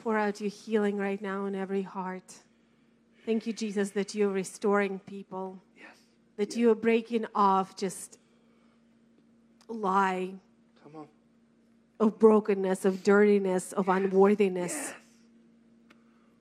Pour 0.06 0.16
out 0.16 0.40
your 0.40 0.50
healing 0.50 0.98
right 0.98 1.20
now 1.20 1.46
in 1.46 1.56
every 1.56 1.82
heart. 1.82 2.32
Thank 3.24 3.44
you, 3.44 3.52
Jesus, 3.52 3.90
that 3.90 4.14
you're 4.14 4.28
restoring 4.30 5.00
people, 5.00 5.60
Yes. 5.76 5.96
that 6.36 6.56
you 6.56 6.70
are 6.70 6.76
breaking 6.76 7.26
off 7.34 7.74
just 7.74 8.20
lie 9.66 10.32
Come 10.84 10.94
on. 10.94 11.08
of 11.98 12.20
brokenness, 12.20 12.84
of 12.84 13.02
dirtiness, 13.02 13.72
of 13.72 13.88
unworthiness. 13.88 14.74
Yes. 14.74 14.94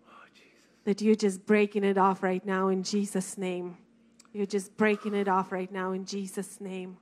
Oh, 0.09 0.13
Jesus. 0.35 0.51
That 0.83 1.01
you're 1.01 1.15
just 1.15 1.47
breaking 1.47 1.83
it 1.83 1.97
off 1.97 2.21
right 2.21 2.45
now 2.45 2.67
in 2.67 2.83
Jesus' 2.83 3.35
name. 3.35 3.77
You're 4.31 4.45
just 4.45 4.77
breaking 4.77 5.15
it 5.15 5.27
off 5.27 5.51
right 5.51 5.71
now 5.71 5.91
in 5.91 6.05
Jesus' 6.05 6.61
name. 6.61 6.97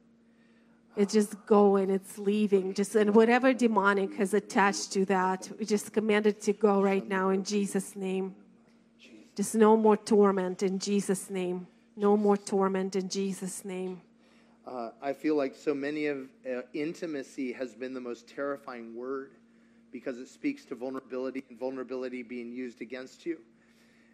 It's 0.95 1.13
just 1.13 1.45
going, 1.47 1.89
it's 1.89 2.19
leaving. 2.19 2.73
Just 2.73 2.95
and 2.95 3.15
whatever 3.15 3.51
demonic 3.51 4.13
has 4.15 4.34
attached 4.34 4.91
to 4.93 5.06
that, 5.06 5.49
we 5.58 5.65
just 5.65 5.91
command 5.91 6.27
it 6.27 6.41
to 6.41 6.53
go 6.53 6.82
right 6.82 7.08
now 7.08 7.29
in 7.29 7.43
Jesus' 7.43 7.95
name. 7.95 8.36
Just 9.36 9.56
no 9.56 9.75
more 9.75 9.97
torment 9.97 10.62
in 10.62 10.77
Jesus' 10.77 11.32
name. 11.32 11.65
No 11.95 12.15
more 12.15 12.38
torment 12.38 12.95
in 12.95 13.10
Jesus' 13.10 13.65
name. 13.65 14.01
Uh, 14.67 14.91
I 15.01 15.13
feel 15.13 15.36
like 15.36 15.56
so 15.56 15.73
many 15.73 16.06
of 16.06 16.29
uh, 16.45 16.62
intimacy 16.73 17.51
has 17.53 17.73
been 17.73 17.93
the 17.93 17.99
most 17.99 18.27
terrifying 18.27 18.95
word 18.95 19.32
because 19.91 20.19
it 20.19 20.27
speaks 20.27 20.63
to 20.65 20.75
vulnerability 20.75 21.43
and 21.49 21.60
vulnerability 21.60 22.21
being 22.23 22.51
used 22.51 22.82
against 22.82 23.25
you. 23.25 23.39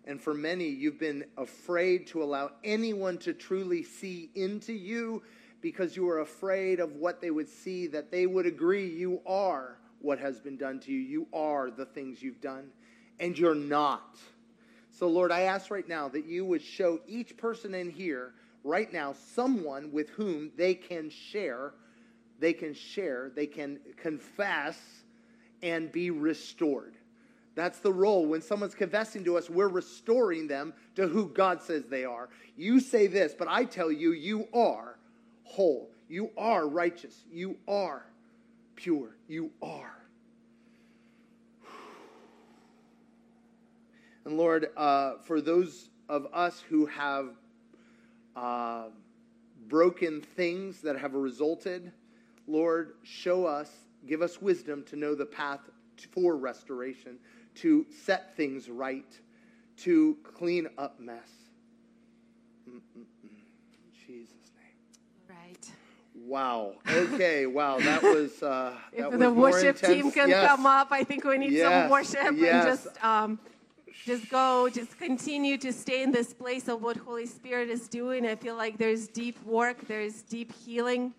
And 0.05 0.21
for 0.21 0.33
many, 0.33 0.67
you've 0.67 0.99
been 0.99 1.25
afraid 1.37 2.07
to 2.07 2.23
allow 2.23 2.51
anyone 2.63 3.17
to 3.19 3.33
truly 3.33 3.83
see 3.83 4.31
into 4.33 4.73
you 4.73 5.21
because 5.61 5.95
you 5.95 6.07
are 6.09 6.19
afraid 6.19 6.79
of 6.79 6.95
what 6.95 7.21
they 7.21 7.31
would 7.31 7.49
see, 7.49 7.87
that 7.87 8.11
they 8.11 8.25
would 8.25 8.45
agree 8.45 8.87
you 8.87 9.21
are 9.25 9.77
what 10.01 10.19
has 10.19 10.39
been 10.39 10.57
done 10.57 10.79
to 10.79 10.91
you. 10.91 10.99
You 10.99 11.27
are 11.33 11.69
the 11.69 11.85
things 11.85 12.21
you've 12.21 12.41
done, 12.41 12.69
and 13.19 13.37
you're 13.37 13.55
not. 13.55 14.17
So, 14.91 15.07
Lord, 15.07 15.31
I 15.31 15.41
ask 15.41 15.69
right 15.71 15.87
now 15.87 16.07
that 16.09 16.25
you 16.25 16.45
would 16.45 16.61
show 16.61 16.99
each 17.07 17.37
person 17.37 17.73
in 17.73 17.89
here 17.89 18.33
right 18.63 18.91
now 18.91 19.13
someone 19.35 19.91
with 19.91 20.09
whom 20.09 20.51
they 20.57 20.73
can 20.73 21.09
share, 21.09 21.73
they 22.39 22.53
can 22.53 22.73
share, 22.73 23.31
they 23.35 23.45
can 23.45 23.79
confess 23.97 24.79
and 25.61 25.91
be 25.91 26.11
restored. 26.11 26.95
That's 27.55 27.79
the 27.79 27.91
role. 27.91 28.25
When 28.25 28.41
someone's 28.41 28.75
confessing 28.75 29.25
to 29.25 29.37
us, 29.37 29.49
we're 29.49 29.67
restoring 29.67 30.47
them 30.47 30.73
to 30.95 31.07
who 31.07 31.29
God 31.29 31.61
says 31.61 31.83
they 31.85 32.05
are. 32.05 32.29
You 32.55 32.79
say 32.79 33.07
this, 33.07 33.33
but 33.37 33.47
I 33.49 33.65
tell 33.65 33.91
you, 33.91 34.13
you 34.13 34.47
are 34.53 34.98
whole. 35.49 35.89
You 36.07 36.29
are 36.37 36.67
righteous. 36.67 37.25
You 37.31 37.57
are 37.67 38.05
pure. 38.75 39.15
You 39.27 39.51
are. 39.61 39.95
And 44.25 44.37
Lord, 44.37 44.67
uh, 44.77 45.13
for 45.25 45.41
those 45.41 45.89
of 46.07 46.27
us 46.33 46.63
who 46.69 46.85
have 46.85 47.31
uh, 48.35 48.85
broken 49.67 50.21
things 50.21 50.81
that 50.81 50.97
have 50.99 51.15
resulted, 51.15 51.91
Lord, 52.47 52.93
show 53.03 53.45
us, 53.45 53.71
give 54.05 54.21
us 54.21 54.41
wisdom 54.41 54.83
to 54.85 54.95
know 54.95 55.15
the 55.15 55.25
path 55.25 55.61
for 56.11 56.37
restoration, 56.37 57.17
to 57.55 57.85
set 58.05 58.35
things 58.37 58.69
right, 58.69 59.19
to 59.77 60.15
clean 60.23 60.67
up 60.77 60.99
mess. 60.99 61.29
Mm-mm-mm. 62.69 63.05
Jesus'. 64.05 64.48
Right. 65.49 65.71
Wow. 66.25 66.73
Okay. 66.91 67.45
Wow. 67.45 67.79
That 67.79 68.03
was. 68.03 68.43
Uh, 68.43 68.73
that 68.97 69.05
If 69.05 69.11
was 69.11 69.19
the 69.19 69.31
worship 69.33 69.77
team 69.77 70.11
can 70.11 70.29
Yes. 70.29 70.47
come 70.47 70.65
up, 70.65 70.89
I 70.91 71.03
think 71.03 71.23
we 71.23 71.37
need 71.37 71.51
Yes, 71.51 71.65
some 71.83 71.89
worship 71.89 72.35
yes. 72.37 72.53
and 72.53 72.63
just 72.65 73.03
um, 73.03 73.39
just 74.05 74.29
go, 74.29 74.69
just 74.69 74.97
continue 74.97 75.57
to 75.57 75.71
stay 75.73 76.03
in 76.03 76.11
this 76.11 76.33
place 76.33 76.67
of 76.67 76.81
what 76.81 76.97
Holy 76.97 77.25
Spirit 77.25 77.69
is 77.69 77.87
doing. 77.87 78.25
I 78.25 78.35
feel 78.35 78.55
like 78.55 78.77
there's 78.77 79.07
deep 79.07 79.43
work, 79.45 79.87
there's 79.87 80.21
deep 80.21 80.53
healing 80.65 81.13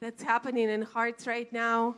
that's 0.00 0.22
happening 0.22 0.68
in 0.68 0.82
hearts 0.82 1.26
right 1.26 1.50
now. 1.52 1.96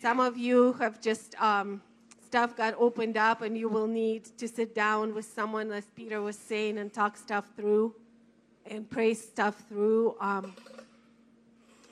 Some 0.00 0.20
of 0.20 0.36
you 0.36 0.74
have 0.74 1.00
just 1.00 1.40
um, 1.40 1.80
stuff 2.24 2.56
got 2.56 2.74
opened 2.78 3.16
up, 3.16 3.42
and 3.42 3.56
you 3.56 3.68
will 3.68 3.86
need 3.86 4.24
to 4.38 4.46
sit 4.48 4.74
down 4.74 5.14
with 5.14 5.24
someone, 5.24 5.70
as 5.72 5.86
Peter 5.96 6.20
was 6.20 6.36
saying, 6.36 6.78
and 6.78 6.92
talk 6.92 7.16
stuff 7.16 7.46
through 7.56 7.94
and 8.66 8.88
pray 8.88 9.14
stuff 9.14 9.62
through. 9.68 10.16
Um, 10.20 10.54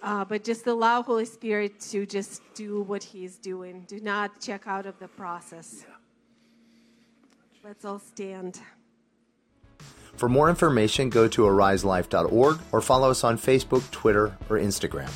uh, 0.02 0.24
but 0.24 0.44
just 0.44 0.66
allow 0.66 1.02
Holy 1.02 1.24
Spirit 1.24 1.80
to 1.80 2.06
just 2.06 2.42
do 2.54 2.82
what 2.82 3.02
He's 3.02 3.38
doing. 3.38 3.84
Do 3.88 4.00
not 4.00 4.40
check 4.40 4.66
out 4.66 4.86
of 4.86 4.98
the 4.98 5.08
process. 5.08 5.84
Let's 7.64 7.84
all 7.84 8.00
stand. 8.00 8.60
For 10.16 10.28
more 10.28 10.50
information, 10.50 11.08
go 11.08 11.26
to 11.28 11.42
ariselife.org 11.42 12.58
or 12.70 12.80
follow 12.80 13.10
us 13.10 13.24
on 13.24 13.38
Facebook, 13.38 13.88
Twitter, 13.90 14.36
or 14.50 14.58
Instagram. 14.58 15.10